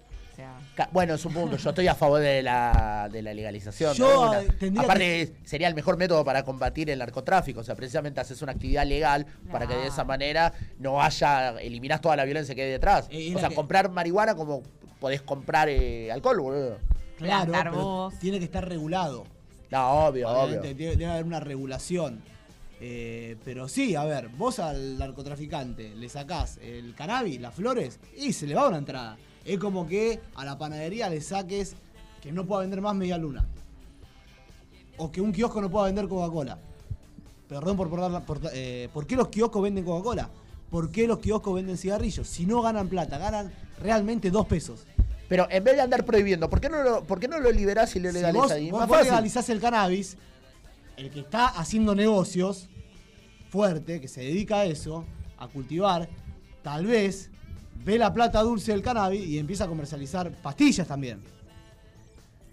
[0.77, 1.57] Sea, Bueno, es un punto.
[1.57, 3.95] Yo estoy a favor de la, de la legalización.
[3.95, 4.41] Yo, ¿no?
[4.41, 7.61] Eh, tendría aparte, sería el mejor método para combatir el narcotráfico.
[7.61, 10.09] O sea, precisamente haces una actividad legal para que de esa Claro.
[10.09, 11.51] manera no haya.
[11.61, 13.07] eliminás toda la violencia que hay detrás.
[13.11, 14.63] Eh, es o sea, que- comprar marihuana como
[14.99, 16.79] podés comprar eh, alcohol, boludo.
[17.19, 19.25] Claro, pero tiene que estar regulado.
[19.71, 20.75] No, obvio, Obviamente, obvio.
[20.77, 22.23] Debe, debe haber una regulación.
[22.81, 28.33] Eh, pero sí, a ver, vos al narcotraficante le sacás el cannabis, las flores, y
[28.33, 29.19] se le va una entrada.
[29.45, 31.75] Es como que a la panadería le saques
[32.23, 33.47] que no pueda vender más media luna.
[34.99, 36.59] O que un kiosco no pueda vender Coca-Cola.
[37.49, 40.29] Perdón por, por, por- eh, ¿por qué los kioscos venden Coca-Cola?
[40.71, 42.29] ¿Por qué los kioscos venden cigarrillos?
[42.29, 44.87] Si no ganan plata, ganan realmente dos pesos.
[45.29, 47.95] Pero en vez de andar prohibiendo, ¿por qué no lo, por qué no lo liberás
[47.97, 48.49] y lo Si legalizás?
[48.51, 49.05] vos, Y vos- vos fácil.
[49.07, 50.17] legalizás el cannabis,
[50.97, 52.69] el que está haciendo negocios
[53.49, 55.05] fuerte, que se dedica a eso,
[55.39, 56.09] a cultivar,
[56.63, 57.30] tal vez
[57.85, 61.21] ve la plata dulce del cannabis y empieza a comercializar pastillas también.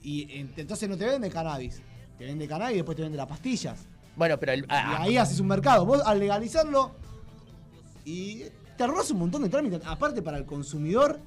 [0.04, 1.82] Y ent- entonces no te vende cannabis,
[2.18, 3.80] te vende cannabis y después te vende las pastillas.
[4.16, 5.86] Bueno, pero el, Y ah, ahí haces un mercado.
[5.86, 6.92] Vos al legalizarlo
[8.06, 8.44] y
[8.78, 9.82] te ahorras un montón de trámites.
[9.86, 11.20] Aparte para el consumidor,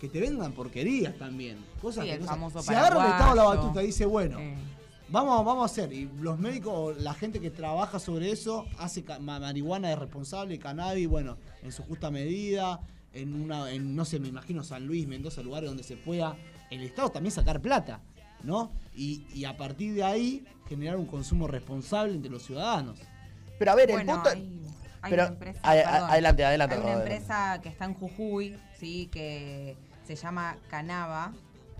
[0.00, 1.58] que te vendan porquerías también.
[1.80, 4.54] Cosas Sí, que el famoso Si agarra el Estado la batuta y dice, bueno, eh,
[5.08, 9.04] Vamos, vamos a hacer, y los médicos, o la gente que trabaja sobre eso, hace
[9.20, 12.80] marihuana de responsable, cannabis, bueno, en su justa medida,
[13.16, 16.36] en una, en, no sé, me imagino San Luis, Mendoza, lugares donde se pueda,
[16.70, 18.00] el Estado también sacar plata,
[18.42, 18.72] ¿no?
[18.94, 22.98] Y, y a partir de ahí generar un consumo responsable entre los ciudadanos.
[23.58, 24.28] pero a ver, el bueno, punto.
[24.30, 24.60] hay,
[25.02, 25.60] hay pero- una empresa.
[25.62, 26.10] a- perdón.
[26.10, 27.14] adelante, adelante, Hay una adelante.
[27.14, 31.32] empresa que está en Jujuy, sí, que se llama Canava,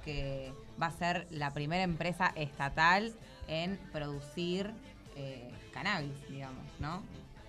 [0.05, 3.13] que va a ser la primera empresa estatal
[3.49, 4.71] en producir
[5.17, 7.03] eh, cannabis, digamos, ¿no?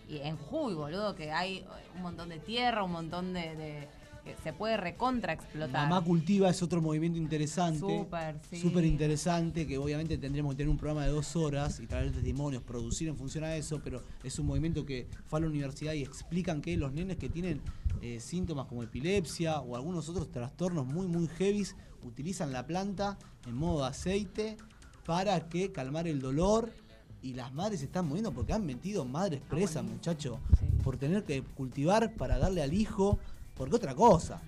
[0.07, 3.55] Y en Jujuy, boludo, que hay un montón de tierra, un montón de.
[3.55, 3.87] de-
[4.27, 5.87] que se puede recontra explotar.
[5.87, 7.79] Mamá Cultiva es otro movimiento interesante.
[7.79, 8.59] Súper, sí.
[8.59, 12.61] Súper interesante, que obviamente tendríamos que tener un programa de dos horas y traer testimonios,
[12.61, 16.03] producir en función a eso, pero es un movimiento que fue a la universidad y
[16.03, 17.61] explican que los nenes que tienen
[18.01, 23.55] eh, síntomas como epilepsia o algunos otros trastornos muy, muy heavies utilizan la planta en
[23.55, 24.57] modo aceite
[25.05, 26.73] para que calmar el dolor.
[27.21, 29.95] Y las madres se están moviendo porque han metido madres presas, buenísimo.
[29.95, 30.65] muchacho, Sí.
[30.83, 33.17] por tener que cultivar para darle al hijo,
[33.55, 34.39] porque otra cosa.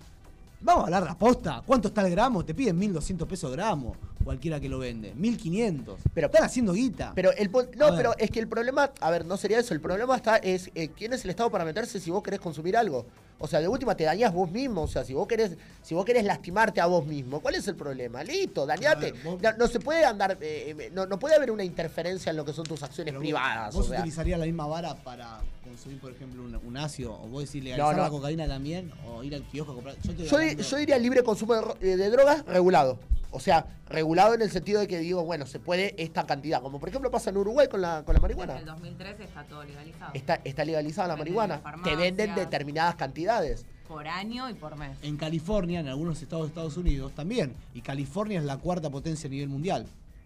[0.61, 1.63] Vamos a hablar de aposta.
[1.65, 2.43] ¿Cuánto está el gramo?
[2.43, 5.13] Te piden 1200 pesos gramo, cualquiera que lo vende.
[5.15, 5.99] 1500.
[6.13, 7.13] Pero- Están haciendo guita.
[7.15, 9.74] Pero el no, pero es que el problema, a ver, no sería eso.
[9.74, 12.76] El problema está es eh, quién es el Estado para meterse si vos querés consumir
[12.78, 13.05] algo.
[13.41, 14.81] O sea, de última te dañás vos mismo.
[14.81, 17.75] O sea, si vos querés, si vos querés lastimarte a vos mismo, ¿cuál es el
[17.75, 18.21] problema?
[18.23, 19.13] Listo, dañate.
[19.13, 22.29] Ver, vos- no, no se puede andar, eh, eh, no, no puede haber una interferencia
[22.31, 23.73] en lo que son tus acciones Pero vos- privadas.
[23.73, 23.99] ¿Vos sea.
[23.99, 27.13] utilizarías la misma vara para consumir, por ejemplo, un, un ácido?
[27.13, 28.91] ¿O vos decís legalizar No, la cocaína también?
[29.07, 29.95] ¿O ir al kiosco a comprar?
[30.01, 30.11] Yo,
[30.41, 32.99] Yo, yo diría libre consumo de, eh, de drogas regulado.
[33.32, 36.61] O sea, regulado en el sentido de que digo, bueno, se puede esta cantidad.
[36.61, 38.53] Como por ejemplo pasa en Uruguay con la, con la marihuana.
[38.53, 40.11] Desde el 2013 está todo legalizado.
[40.15, 41.61] Está, está legalizada la marihuana.
[41.84, 43.65] Te venden determinadas cantidades.
[43.88, 44.97] Por año y por mes.
[45.03, 47.53] En California, en algunos estados de Estados Unidos también.
[47.73, 49.86] Y California es la cuarta potencia a nivel mundial.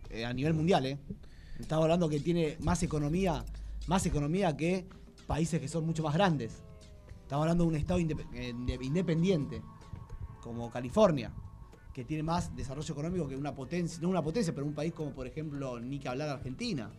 [0.09, 0.97] Eh, a nivel mundial, ¿eh?
[1.59, 3.43] Estamos hablando que tiene más economía,
[3.87, 4.85] más economía que
[5.27, 6.61] países que son mucho más grandes.
[7.21, 8.03] Estamos hablando de un estado eh,
[8.53, 9.61] inde- independiente,
[10.41, 11.31] como California,
[11.93, 15.11] que tiene más desarrollo económico que una potencia, no una potencia, pero un país como
[15.11, 16.89] por ejemplo, ni que hablar Argentina.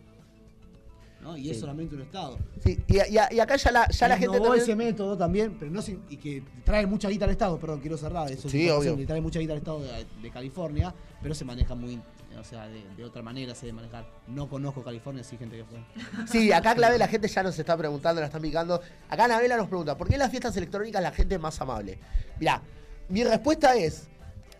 [1.21, 1.35] ¿no?
[1.37, 2.37] Y es solamente un estado.
[2.63, 5.71] Sí, y, y- y acá ya la, ya la gente también- ese método también, pero
[5.71, 8.47] no sin- y que trae mucha guita al Estado, perdón, quiero cerrar eso.
[8.47, 8.95] es Sí, obvio.
[8.95, 10.93] Le trae mucha guita al Estado de, de California,
[11.23, 11.99] pero se maneja muy,
[12.39, 14.05] o sea, de, de otra manera se debe manejar.
[14.27, 15.79] No conozco California, sí gente que fue.
[16.27, 18.79] Sí, acá clave la gente ya nos está preguntando, la están picando.
[19.09, 21.97] Acá Anabela nos pregunta, ¿por qué en las fiestas electrónicas la gente es más amable?
[22.39, 22.61] Mirá,
[23.09, 24.09] mi respuesta es,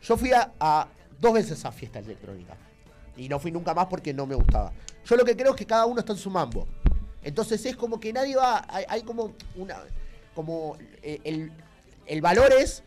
[0.07, 0.87] yo fui a, a
[1.19, 2.57] dos veces a fiestas electrónicas.
[3.17, 4.71] Y no fui nunca más porque no me gustaba.
[5.05, 6.67] Yo lo que creo es que cada uno está en su mambo.
[7.23, 9.77] Entonces es como que nadie va, hay, hay como una,
[10.35, 11.51] como eh, el,
[12.05, 12.83] el valor es,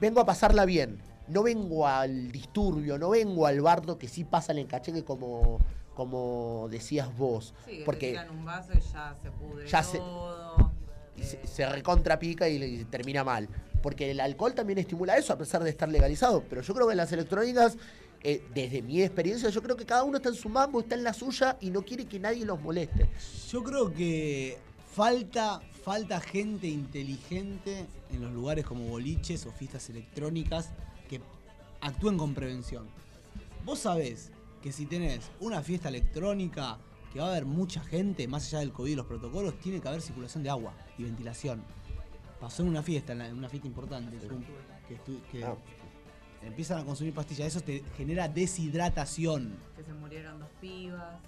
[0.00, 1.00] vengo a pasarla bien.
[1.28, 5.60] No vengo al disturbio, no vengo al bardo que sí pasa el encacheque como,
[5.94, 7.54] como decías vos.
[7.64, 10.71] Sí, que te porque tiran un vaso y ya se pudre Ya se- todo.
[11.16, 13.48] Y se, se recontrapica y termina mal.
[13.82, 16.44] Porque el alcohol también estimula eso, a pesar de estar legalizado.
[16.48, 17.76] Pero yo creo que en las electrónicas,
[18.22, 21.02] eh, desde mi experiencia, yo creo que cada uno está en su mambo, está en
[21.02, 23.08] la suya y no quiere que nadie los moleste.
[23.50, 24.58] Yo creo que
[24.94, 30.70] falta, falta gente inteligente en los lugares como boliches o fiestas electrónicas
[31.08, 31.20] que
[31.80, 32.86] actúen con prevención.
[33.64, 34.30] Vos sabés
[34.62, 36.78] que si tenés una fiesta electrónica
[37.12, 39.88] que va a haber mucha gente, más allá del COVID y los protocolos, tiene que
[39.88, 41.62] haber circulación de agua y ventilación.
[42.40, 44.28] Pasó en una fiesta, en la- en una fiesta importante, que,
[44.88, 45.54] que estu- que Ah.
[46.42, 49.56] empiezan a consumir pastillas, eso te genera deshidratación.
[49.76, 51.20] que se murieron dos pibas.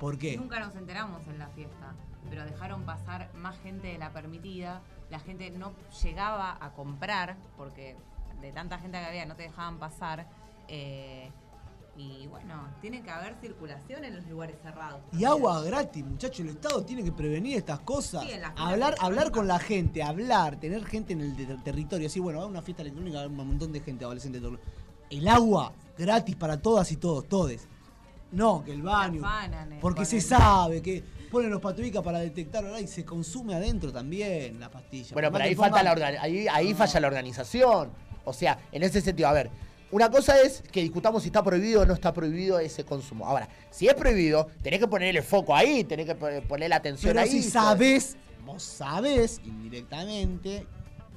[0.00, 0.36] ¿Por qué?
[0.36, 1.94] Nunca nos enteramos en la fiesta,
[2.28, 4.82] pero dejaron pasar más gente de la permitida.
[5.10, 5.72] La gente no
[6.02, 7.96] llegaba a comprar porque
[8.40, 10.26] de tanta gente que había no te dejaban pasar.
[10.68, 11.30] eh,
[11.98, 15.00] y bueno, tiene que haber circulación en los lugares cerrados.
[15.12, 16.40] Y agua gratis, muchachos.
[16.40, 18.22] El Estado tiene que prevenir estas cosas.
[18.24, 22.06] Sí, en las hablar, hablar con la gente, hablar, tener gente en el ter- territorio.
[22.06, 24.40] Así, bueno, va a una fiesta electrónica, va a haber un montón de gente, adolescente.
[24.40, 24.58] todo.
[25.08, 27.66] El agua gratis para todas y todos, todes.
[28.32, 29.22] No, que el baño.
[29.80, 32.78] Porque se el- sabe que ponen los patuicas para detectar ¿verdad?
[32.80, 35.10] y se consume adentro también la pastilla.
[35.12, 37.90] Bueno, pero ahí falta la ahí, ahí falla la organización.
[38.24, 39.50] O sea, en ese sentido, a ver,
[39.90, 43.26] una cosa es que discutamos si está prohibido o no está prohibido ese consumo.
[43.26, 46.76] Ahora, si es prohibido, tenés que poner el foco ahí, tenés que po- poner la
[46.76, 47.30] atención Pero ahí.
[47.30, 50.66] si sabés, vos sabés indirectamente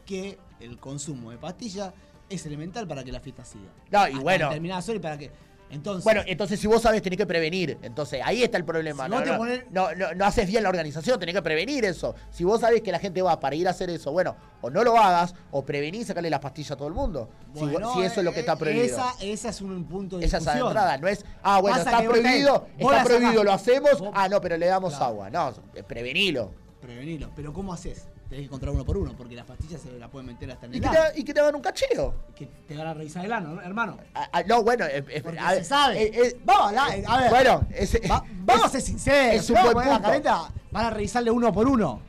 [0.05, 1.93] que el consumo de pastillas
[2.29, 3.69] es elemental para que la fiesta siga.
[3.89, 4.49] No, y Hasta bueno.
[4.55, 5.31] y para que.
[5.71, 7.77] Entonces, Bueno, entonces si vos sabés, tenés que prevenir.
[7.81, 9.05] Entonces ahí está el problema.
[9.05, 12.15] Si no, no, ponés- no, no- no haces bien la organización, tenés que prevenir eso.
[12.31, 14.83] Si vos sabés que la gente va para ir a hacer eso, bueno, o no
[14.83, 17.29] lo hagas, o prevenís sacarle las pastillas a todo el mundo.
[17.53, 18.85] Bueno, si, eso es lo que está eh, prohibido.
[18.97, 21.91] Esa, esa es un punto de Esa es la entrada, no es, ah, bueno, Pasa
[21.99, 25.05] está prohibido, está prohibido, lo hacemos, Vos- ah, no, pero le damos Claro.
[25.05, 25.29] agua.
[25.29, 26.51] No, eh, prevenilo.
[26.81, 27.29] Prevenilo.
[27.35, 28.07] Pero ¿cómo haces?
[28.29, 30.73] Tenés que controlar uno por uno, porque las pastillas se las pueden meter hasta en
[30.75, 30.99] Y el que, ano.
[31.13, 32.13] te, y que te hagan un cacheo.
[32.35, 33.97] Que te van a revisar el ano, ¿no, hermano.
[34.13, 36.03] Ah, ah, no, bueno, eh, eh, Porque a ver, se sabe.
[36.03, 37.29] eh, eh, vamos a ver.
[37.31, 39.43] Bueno, ese- Va- vamos a ser sinceros.
[39.43, 40.09] es un vamos a buen poner la punto.
[40.29, 42.01] careta, van a revisarle uno por uno.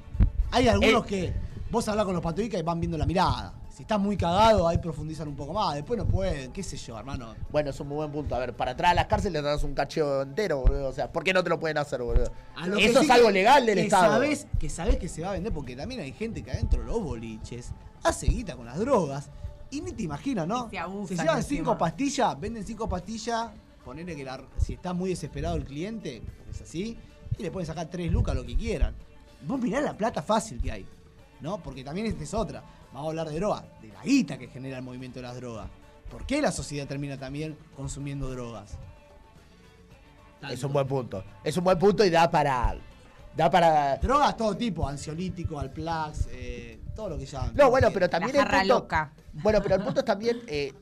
[0.51, 1.09] Hay algunos Eh.
[1.09, 1.33] que
[1.71, 3.55] vos hablas con los patuicas y van viendo la mirada.
[3.81, 5.75] Si estás muy cagado, ahí profundizan un poco más.
[5.75, 7.35] Después no pueden, qué sé yo, hermano.
[7.51, 8.35] Bueno, es un muy buen punto.
[8.35, 10.87] A ver, para entrar a las cárceles le das un cacheo entero, boludo.
[10.89, 12.31] O sea, ¿por qué no te lo pueden hacer, boludo?
[12.77, 14.13] Eso sí es algo que- legal del que Estado.
[14.13, 16.89] Sabés, que sabés que se va a vender porque también hay gente que adentro de
[16.89, 17.71] los boliches
[18.03, 19.31] hace guita con las drogas
[19.71, 20.67] y ni te imaginas, ¿no?
[20.67, 21.59] Y se abusan llevan encima.
[21.61, 23.49] cinco pastillas, venden cinco pastillas,
[23.83, 26.99] ponerle que la- si está muy desesperado el cliente, porque es así,
[27.39, 28.95] y le pueden sacar tres lucas lo que quieran.
[29.41, 30.87] Vos mirá la plata fácil que hay,
[31.41, 31.63] ¿no?
[31.63, 32.63] Porque también esta es otra.
[32.93, 35.69] Vamos a hablar de drogas, de la guita que genera el movimiento de las drogas.
[36.11, 38.77] ¿Por qué la sociedad termina también consumiendo drogas?
[40.51, 41.23] Es un buen punto.
[41.45, 42.75] Es un buen punto y da para.
[43.37, 43.97] Da para.
[43.99, 47.53] Drogas todo tipo, ansiolítico, alplax, eh, todo lo que llaman.
[47.55, 49.13] No, bueno, pero también La el punto- loca.
[49.35, 50.41] Bueno, pero el punto es también.
[50.49, 50.73] eh,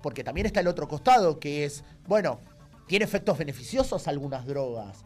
[0.00, 1.82] porque también está el otro costado, que es.
[2.06, 2.38] Bueno,
[2.86, 5.04] tiene efectos beneficiosos algunas drogas.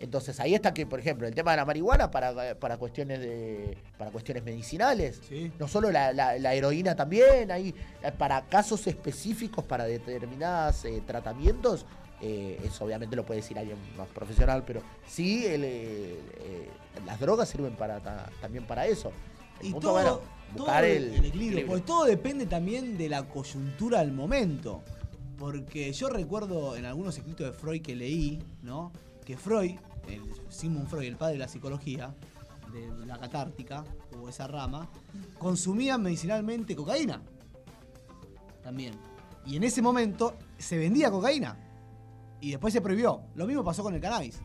[0.00, 3.76] Entonces ahí está que, por ejemplo, el tema de la marihuana para, para cuestiones de.
[3.98, 5.20] para cuestiones medicinales.
[5.28, 5.52] Sí.
[5.58, 11.02] No solo la, la- la heroína también, hay eh, para casos específicos, para determinados eh,
[11.06, 11.84] tratamientos,
[12.22, 16.68] eh, eso obviamente lo puede decir alguien más profesional, pero sí el, eh,
[17.04, 19.12] las drogas sirven para ta- también para eso.
[19.60, 20.20] El Y punto, todo, bueno,
[20.56, 21.66] todo buscar el, el, el equilibrio, equilibrio.
[21.66, 24.82] porque todo depende también de la coyuntura del momento.
[25.38, 28.92] Porque yo recuerdo en algunos escritos de Freud que leí, ¿no?
[29.24, 29.76] Que Freud,
[30.14, 32.14] el Sigmund Freud, el padre de la psicología,
[32.72, 33.84] de la catártica,
[34.20, 34.88] o esa rama,
[35.38, 37.20] consumía medicinalmente cocaína.
[38.62, 38.94] También.
[39.46, 41.56] Y en ese momento se vendía cocaína.
[42.40, 43.22] Y después se prohibió.
[43.34, 44.40] Lo mismo pasó con el cannabis.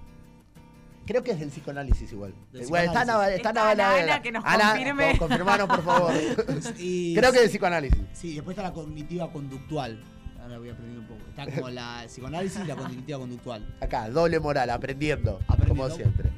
[1.05, 2.33] Creo que es del psicoanálisis igual.
[2.51, 3.37] Del Igual, está psicoanálisis.
[3.37, 5.09] Está Está Ana, que nos Ana, confirme.
[5.19, 6.13] con- confirmanos, por favor.
[6.79, 7.99] Y Creo que es del psicoanálisis.
[8.13, 10.03] Sí, después está la cognitiva conductual.
[10.45, 11.21] Ahora voy a aprender un poco.
[11.27, 13.75] Está como la psicoanálisis y la cognitiva conductual.
[13.81, 15.39] Acá, doble moral, aprendiendo.
[15.47, 15.83] Aprendiendo.
[15.83, 16.29] Como siempre.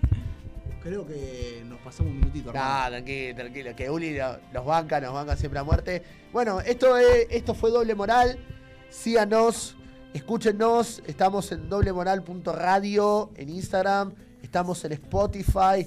[0.81, 2.53] Creo que nos pasamos un minutito.
[2.53, 3.75] No, tranquilo, tranquilo.
[3.75, 4.17] Que Uli
[4.53, 6.03] nos banca, nos banca siempre a muerte.
[6.31, 8.39] Bueno, esto, es, esto fue Doble Moral.
[8.89, 9.75] Síganos,
[10.13, 11.03] escúchenos.
[11.05, 14.13] Estamos en doblemoral.radio en Instagram.
[14.41, 15.85] Estamos en Spotify.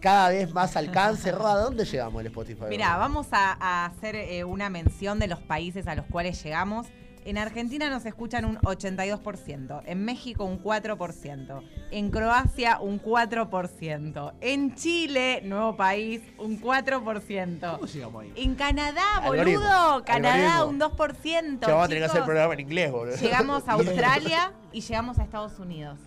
[0.00, 1.30] Cada vez más alcance.
[1.32, 2.64] Roda, ¿a dónde llegamos en Spotify?
[2.68, 6.88] Mira, vamos a, a hacer eh, una mención de los países a los cuales llegamos.
[7.24, 11.62] En Argentina nos escuchan un 82%, en México un 4%,
[11.92, 17.74] en Croacia un 4%, en Chile, nuevo país, un 4%.
[17.74, 18.32] ¿Cómo llegamos ahí?
[18.34, 20.86] En Canadá, Algoritmo, boludo, Canadá algoritmo.
[20.86, 21.60] un 2%.
[21.60, 22.26] Che, vamos a tener que hacer chicos.
[22.26, 23.16] programa en inglés, boludo.
[23.16, 25.98] Llegamos a Australia y llegamos a Estados Unidos.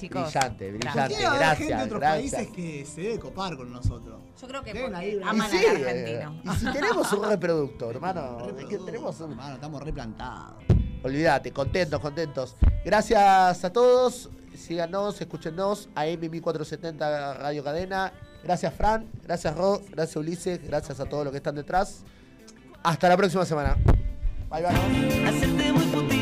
[0.00, 0.32] Chicos.
[0.32, 0.94] Brillante, gracias.
[0.94, 1.08] brillante.
[1.08, 2.32] Tiene que haber gracias, gente de otros gracias.
[2.34, 4.20] países que se debe copar con nosotros.
[4.40, 6.42] Yo creo que porque ahí, aman sí, al eh, argentino.
[6.44, 8.38] Y si tenemos un reproductor, hermano.
[8.58, 10.64] es que tenemos un- Hermano, estamos replantados.
[11.02, 12.56] Olvídate, contentos, contentos.
[12.84, 14.30] Gracias a todos.
[14.54, 18.12] Síganos, escúchenos a M1470 Radio Cadena.
[18.42, 19.08] Gracias, Fran.
[19.22, 19.80] Gracias, Ro.
[19.90, 20.62] Gracias, Ulises.
[20.62, 22.02] Gracias a todos los que están detrás.
[22.82, 23.76] Hasta la próxima semana.
[24.50, 26.19] Bye, bye.